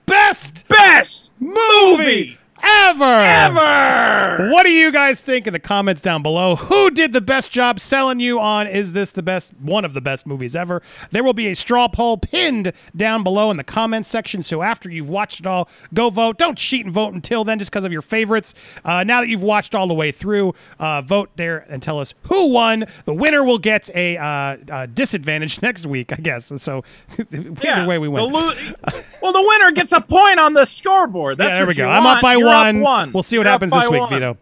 best 0.06 0.66
Best 0.68 1.30
movie 1.38 2.37
ever. 2.62 3.04
ever. 3.04 4.50
What 4.50 4.64
do 4.64 4.70
you 4.70 4.90
guys 4.90 5.20
think 5.20 5.46
in 5.46 5.52
the 5.52 5.58
comments 5.58 6.00
down 6.02 6.22
below? 6.22 6.56
Who 6.56 6.90
did 6.90 7.12
the 7.12 7.20
best 7.20 7.50
job 7.50 7.80
selling 7.80 8.20
you 8.20 8.38
on 8.40 8.66
is 8.66 8.92
this 8.92 9.10
the 9.10 9.22
best 9.22 9.52
one 9.60 9.84
of 9.84 9.94
the 9.94 10.00
best 10.00 10.26
movies 10.26 10.54
ever? 10.56 10.82
There 11.10 11.22
will 11.24 11.32
be 11.32 11.48
a 11.48 11.54
straw 11.56 11.88
poll 11.88 12.16
pinned 12.18 12.72
down 12.96 13.22
below 13.22 13.50
in 13.50 13.56
the 13.56 13.64
comments 13.64 14.08
section. 14.08 14.42
So 14.42 14.62
after 14.62 14.90
you've 14.90 15.08
watched 15.08 15.40
it 15.40 15.46
all, 15.46 15.68
go 15.94 16.10
vote. 16.10 16.38
Don't 16.38 16.56
cheat 16.58 16.84
and 16.84 16.94
vote 16.94 17.14
until 17.14 17.44
then 17.44 17.58
just 17.58 17.70
because 17.70 17.84
of 17.84 17.92
your 17.92 18.02
favorites. 18.02 18.54
Uh, 18.84 19.04
now 19.04 19.20
that 19.20 19.28
you've 19.28 19.42
watched 19.42 19.74
all 19.74 19.86
the 19.86 19.94
way 19.94 20.12
through, 20.12 20.54
uh, 20.78 21.02
vote 21.02 21.30
there 21.36 21.66
and 21.68 21.82
tell 21.82 21.98
us 22.00 22.14
who 22.22 22.46
won. 22.48 22.84
The 23.04 23.14
winner 23.14 23.44
will 23.44 23.58
get 23.58 23.90
a 23.94 24.16
uh, 24.16 24.24
uh, 24.70 24.86
disadvantage 24.86 25.62
next 25.62 25.86
week, 25.86 26.12
I 26.12 26.16
guess. 26.16 26.52
So 26.60 26.84
either 27.32 27.86
way, 27.86 27.98
we 27.98 28.08
The 28.08 28.12
win. 28.24 28.32
lo- 28.32 28.52
well, 29.22 29.32
the 29.32 29.44
winner 29.46 29.70
gets 29.72 29.92
a 29.92 30.00
point 30.00 30.38
on 30.38 30.54
the 30.54 30.64
scoreboard. 30.64 31.38
That's 31.38 31.52
yeah, 31.52 31.56
there 31.58 31.66
what 31.66 31.68
we 31.68 31.74
go. 31.76 31.84
you 31.84 31.90
I'm 31.90 32.04
want. 32.04 32.16
up 32.18 32.22
by 32.22 32.32
You're 32.34 32.47
one. 32.48 32.80
one. 32.80 33.12
We'll 33.12 33.22
see 33.22 33.38
what 33.38 33.44
You're 33.44 33.52
happens 33.52 33.72
this 33.72 33.88
week, 33.88 34.00
one. 34.00 34.10
Vito. 34.10 34.36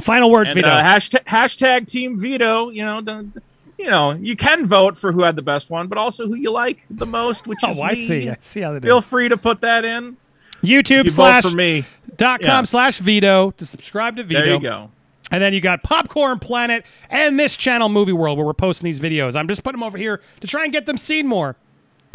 Final 0.00 0.30
words, 0.30 0.50
And, 0.50 0.56
Vito. 0.56 0.68
uh, 0.68 0.84
hashtag, 0.84 1.24
hashtag 1.24 1.86
Team 1.88 2.18
Vito. 2.18 2.68
You 2.70 2.84
know, 2.84 3.00
you 3.78 3.90
know, 3.90 4.12
you 4.12 4.36
can 4.36 4.66
vote 4.66 4.96
for 4.96 5.12
who 5.12 5.22
had 5.22 5.36
the 5.36 5.42
best 5.42 5.70
one, 5.70 5.86
but 5.86 5.96
also 5.98 6.26
who 6.26 6.34
you 6.34 6.50
like 6.50 6.84
the 6.90 7.06
most, 7.06 7.46
which 7.46 7.62
is 7.64 7.78
oh, 7.80 7.82
I 7.82 7.92
me. 7.92 8.06
see. 8.06 8.28
I 8.30 8.36
see 8.40 8.60
how 8.60 8.72
that 8.72 8.84
is. 8.84 8.88
Feel 8.88 9.00
free 9.00 9.28
to 9.28 9.36
put 9.36 9.60
that 9.62 9.84
in. 9.84 10.16
YouTube 10.62 11.04
You 11.04 11.10
slash 11.10 11.44
for 11.44 11.50
me. 11.50 11.84
dot 12.16 12.40
com 12.40 12.62
Yeah. 12.62 12.66
slash 12.66 12.98
Vito 12.98 13.50
to 13.52 13.66
subscribe 13.66 14.16
to 14.16 14.24
Vito. 14.24 14.40
There 14.40 14.50
you 14.54 14.60
go. 14.60 14.90
And 15.30 15.42
then 15.42 15.52
you 15.52 15.60
got 15.60 15.82
Popcorn 15.82 16.38
Planet 16.38 16.86
and 17.10 17.38
this 17.38 17.56
channel 17.56 17.88
Movie 17.88 18.12
World 18.12 18.38
where 18.38 18.46
we're 18.46 18.54
posting 18.54 18.84
these 18.84 19.00
videos. 19.00 19.34
I'm 19.34 19.48
just 19.48 19.64
putting 19.64 19.80
them 19.80 19.86
over 19.86 19.98
here 19.98 20.20
to 20.40 20.46
try 20.46 20.64
and 20.64 20.72
get 20.72 20.86
them 20.86 20.96
seen 20.96 21.26
more. 21.26 21.56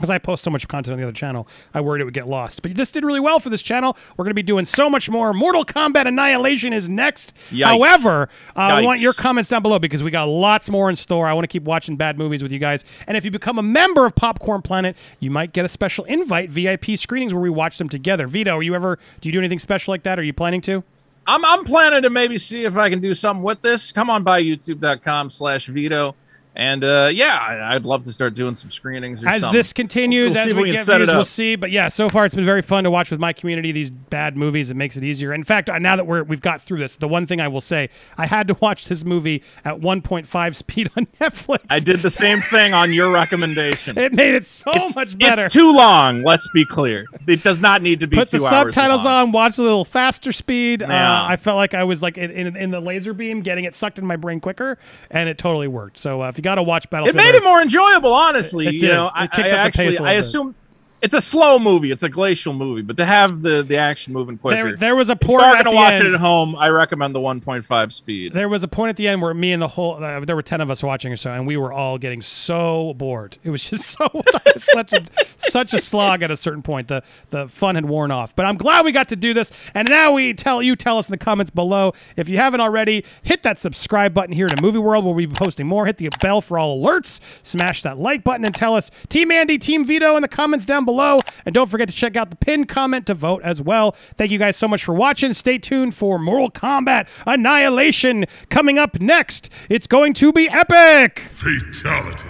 Because 0.02 0.10
I 0.10 0.18
post 0.18 0.44
so 0.44 0.50
much 0.50 0.68
content 0.68 0.94
on 0.94 0.98
the 0.98 1.04
other 1.04 1.14
channel, 1.14 1.48
I 1.76 1.82
worried 1.82 2.02
it 2.02 2.06
would 2.06 2.16
get 2.16 2.28
lost. 2.28 2.64
But 2.64 2.74
this 2.74 2.92
did 2.92 3.06
really 3.06 3.20
well 3.20 3.40
for 3.40 3.52
this 3.52 3.62
channel. 3.62 3.96
We're 4.18 4.26
going 4.26 4.32
to 4.32 4.34
be 4.34 4.42
doing 4.42 4.66
so 4.66 4.90
much 4.90 5.12
more. 5.12 5.32
Mortal 5.32 5.64
Kombat 5.64 6.08
Annihilation 6.08 6.74
is 6.74 6.90
next. 6.90 7.36
Yikes. 7.52 7.66
However, 7.66 8.28
uh, 8.56 8.78
we 8.80 8.86
want 8.88 9.00
your 9.00 9.14
comments 9.14 9.48
down 9.48 9.62
below 9.62 9.78
because 9.78 10.02
we 10.02 10.10
got 10.10 10.24
lots 10.24 10.72
more 10.72 10.90
in 10.90 10.96
store. 10.96 11.28
I 11.28 11.34
want 11.34 11.44
to 11.44 11.48
keep 11.48 11.62
watching 11.62 11.98
bad 11.98 12.18
movies 12.18 12.42
with 12.42 12.52
you 12.52 12.58
guys. 12.58 12.84
And 13.06 13.16
if 13.16 13.24
you 13.24 13.30
become 13.30 13.60
a 13.60 13.64
member 13.64 14.08
of 14.08 14.16
Popcorn 14.16 14.64
Planet, 14.64 14.98
you 15.20 15.30
might 15.30 15.54
get 15.54 15.66
a 15.66 15.70
special 15.70 16.04
invite 16.06 16.50
VIP 16.50 16.98
screenings 16.98 17.32
where 17.32 17.44
we 17.44 17.52
watch 17.52 17.78
them 17.78 17.88
together. 17.88 18.26
Vito, 18.26 18.58
are 18.58 18.64
you 18.64 18.74
ever 18.74 18.98
do 19.20 19.30
you 19.30 19.34
do 19.34 19.40
anything 19.40 19.60
special 19.60 19.92
like 19.92 20.02
that? 20.04 20.18
Are 20.18 20.24
you 20.24 20.34
planning 20.34 20.62
to? 20.62 20.84
I'm 21.28 21.46
I'm 21.46 21.64
planning 21.64 22.02
to 22.02 22.10
maybe 22.10 22.38
see 22.38 22.66
if 22.66 22.76
I 22.76 22.90
can 22.90 23.00
do 23.00 23.14
something 23.14 23.44
with 23.44 23.62
this. 23.62 23.92
Come 23.92 24.10
on 24.10 24.24
by 24.24 24.42
youtube.com 24.42 25.30
slash 25.30 25.68
Vito. 25.68 26.16
And 26.54 26.84
uh, 26.84 27.10
yeah, 27.14 27.70
I'd 27.72 27.86
love 27.86 28.04
to 28.04 28.14
start 28.14 28.34
doing 28.34 28.56
some 28.56 28.70
screenings 28.70 29.24
or 29.24 29.30
as 29.30 29.42
something. 29.42 29.58
this 29.58 29.72
continues, 29.72 30.34
We'll 30.34 30.44
as 30.44 30.52
if 30.52 30.58
we, 30.58 30.72
get 30.74 30.86
views, 30.86 31.08
we'll 31.08 31.24
see. 31.24 31.56
But 31.56 31.72
yeah, 31.72 31.88
so 31.88 32.10
far 32.10 32.26
it's 32.26 32.36
been 32.36 32.46
very 32.46 32.62
fun 32.62 32.84
to 32.84 32.92
watch 32.92 33.10
with 33.10 33.22
my 33.22 33.32
community 33.32 33.72
these 33.72 33.90
bad 33.90 34.36
movies. 34.36 34.70
It 34.70 34.76
makes 34.76 34.98
it 34.98 35.04
easier. 35.04 35.34
In 35.34 35.46
fact, 35.46 35.70
now 35.80 35.96
that 35.96 36.06
we're 36.06 36.24
we've 36.24 36.42
got 36.42 36.62
through 36.62 36.80
this, 36.80 36.98
the 36.98 37.08
one 37.08 37.26
thing 37.26 37.40
I 37.40 37.48
will 37.48 37.62
say, 37.62 37.90
I 38.18 38.26
had 38.26 38.50
to 38.50 38.56
watch 38.56 38.88
this 38.88 39.06
movie 39.06 39.44
at 39.64 39.80
1.5 39.80 40.56
speed 40.56 40.92
on 40.98 41.06
Netflix. 41.22 41.62
I 41.70 41.80
did 41.80 42.02
the 42.02 42.12
same 42.12 42.42
thing 42.42 42.74
on 42.74 42.92
your 42.92 43.14
recommendation. 43.14 43.98
It 43.98 44.12
made 44.12 44.36
it 44.36 44.46
so 44.46 44.72
it's, 44.76 44.96
much 44.96 45.18
better. 45.18 45.46
It's 45.46 45.54
too 45.54 45.72
long. 45.72 46.22
Let's 46.24 46.50
be 46.54 46.66
clear. 46.66 47.06
It 47.28 47.44
does 47.44 47.62
not 47.62 47.82
need 47.82 48.02
to 48.02 48.08
be 48.08 48.18
Put 48.18 48.30
the 48.30 48.40
subtitles 48.40 49.06
on, 49.06 49.32
watch 49.32 49.58
a 49.58 49.62
little 49.62 49.86
faster 49.86 50.34
speed. 50.34 50.84
Uh, 50.84 51.26
I 51.28 51.38
felt 51.38 51.56
like 51.56 51.74
I 51.74 51.86
was 51.86 52.02
like 52.02 52.18
in, 52.18 52.30
in, 52.32 52.58
in 52.58 52.72
the 52.72 52.82
laser 52.82 53.14
beam, 53.14 53.42
getting 53.42 53.64
it 53.64 53.74
sucked 53.74 54.00
in 54.00 54.06
my 54.06 54.18
brain 54.18 54.42
quicker, 54.42 54.78
and 55.10 55.30
it 55.30 55.38
totally 55.38 55.70
worked. 55.70 55.98
So 55.98 56.22
uh, 56.22 56.30
if 56.30 56.41
you 56.42 56.44
got 56.44 56.56
to 56.56 56.64
watch 56.64 56.90
It 57.08 57.14
made 57.16 57.30
Earth- 57.30 57.36
it 57.36 57.44
more 57.44 57.62
enjoyable, 57.62 58.12
honestly. 58.14 58.66
It 58.66 58.74
you 58.74 58.80
did. 58.82 58.88
know, 58.88 59.08
It 59.08 59.14
I, 59.14 59.28
kicked 59.28 59.48
I 59.48 59.52
up 59.52 59.72
the 59.72 59.78
pace 59.78 59.94
actually, 59.94 60.10
I 60.10 60.14
assume 60.14 60.56
it's 61.02 61.14
a 61.14 61.22
slow 61.22 61.58
movie. 61.60 61.92
It's 61.92 62.04
a 62.04 62.10
glacial 62.10 62.54
movie, 62.54 62.82
but 62.82 62.98
to 62.98 63.06
have 63.06 63.42
the 63.42 63.64
the 63.64 63.78
action 63.78 64.14
moving 64.14 64.38
quicker. 64.38 64.70
There- 64.70 64.78
there 64.78 64.96
was 64.96 65.10
a 65.10 65.16
point. 65.16 65.42
if 65.42 65.48
you're 65.48 65.64
going 65.64 65.66
to 65.66 65.72
watch 65.72 65.94
end. 65.94 66.08
it 66.08 66.14
at 66.14 66.20
home, 66.20 66.56
I 66.56 66.70
recommend 66.70 67.16
the 67.16 67.20
1.5 67.20 67.92
speed. 67.92 68.34
There 68.34 68.50
was 68.50 68.64
a 68.64 68.68
point 68.68 68.90
at 68.90 68.98
the 68.98 69.08
end 69.08 69.22
where 69.22 69.34
me 69.34 69.52
and 69.54 69.62
the 69.62 69.68
whole 69.68 70.04
uh, 70.04 70.20
there 70.26 70.36
were 70.36 70.42
ten 70.44 70.62
of 70.62 70.70
us 70.70 70.84
watching 70.84 71.12
or 71.12 71.18
so, 71.18 71.32
and 71.32 71.48
we 71.48 71.58
were 71.58 71.72
all 71.74 71.98
getting 71.98 72.22
so 72.22 72.94
bored. 72.98 73.38
It 73.44 73.50
was 73.50 73.68
just 73.70 73.86
so 73.98 74.22
such 74.58 74.94
a 74.94 75.04
such 75.38 75.74
a 75.74 75.80
slog 75.80 76.22
at 76.22 76.32
a 76.32 76.38
certain 76.38 76.62
point. 76.62 76.88
The 76.88 77.04
the 77.30 77.48
fun 77.48 77.76
had 77.76 77.86
worn 77.86 78.12
off. 78.12 78.36
But 78.36 78.46
I'm 78.46 78.58
glad 78.58 78.86
we 78.86 78.92
got 78.92 79.10
to 79.10 79.16
do 79.16 79.34
this. 79.34 79.52
And 79.74 79.90
now 79.90 80.12
we 80.14 80.34
tell 80.34 80.62
you 80.62 80.76
tell 80.76 80.98
us 80.98 81.08
in 81.08 81.12
the 81.12 81.18
comments 81.18 81.50
below 81.52 81.94
if 82.16 82.30
you 82.30 82.38
haven't 82.38 82.62
already. 82.62 83.04
Hit 83.24 83.44
that 83.44 83.60
subscribe 83.60 84.14
button 84.14 84.34
here 84.34 84.48
to 84.48 84.62
Movie 84.62 84.80
World 84.80 85.06
where 85.06 85.14
we'll 85.14 85.28
be 85.28 85.34
posting 85.34 85.68
more. 85.68 85.86
Hit 85.86 85.98
the 85.98 86.10
bell 86.22 86.42
for 86.42 86.58
all 86.58 86.82
alerts. 86.82 87.20
Smash 87.44 87.82
that 87.84 87.98
like 87.98 88.24
button 88.24 88.46
and 88.46 88.54
tell 88.54 88.76
us 88.76 88.92
Team 89.10 89.32
Andy, 89.32 89.58
Team 89.58 89.86
Vito 89.86 90.16
in 90.16 90.22
the 90.22 90.28
comments 90.28 90.66
down 90.66 90.86
below. 90.92 91.20
And 91.46 91.56
don't 91.56 91.70
forget 91.70 91.88
to 91.88 91.94
check 91.94 92.16
out 92.16 92.30
the 92.30 92.36
pinned 92.36 92.68
comment 92.68 93.06
to 93.08 93.14
vote 93.14 93.42
as 93.44 93.62
well. 93.62 93.94
Thank 94.18 94.32
you 94.32 94.38
guys 94.38 94.58
so 94.58 94.68
much 94.68 94.84
for 94.84 94.94
watching. 94.94 95.34
Stay 95.34 95.58
tuned 95.58 95.96
for 95.96 96.20
Mortal 96.20 96.52
Kombat 96.52 97.08
Annihilation 97.26 98.26
coming 98.50 98.78
up 98.78 99.00
next. 99.00 99.50
It's 99.70 99.88
going 99.88 100.14
to 100.16 100.34
be 100.34 100.50
epic. 100.50 101.20
Fatality. 101.20 102.28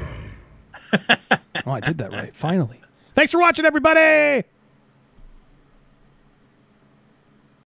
oh, 1.66 1.72
I 1.72 1.80
did 1.80 1.98
that 1.98 2.12
right. 2.12 2.34
Finally. 2.36 2.82
Thanks 3.16 3.32
for 3.32 3.40
watching, 3.40 3.66
everybody. 3.66 4.46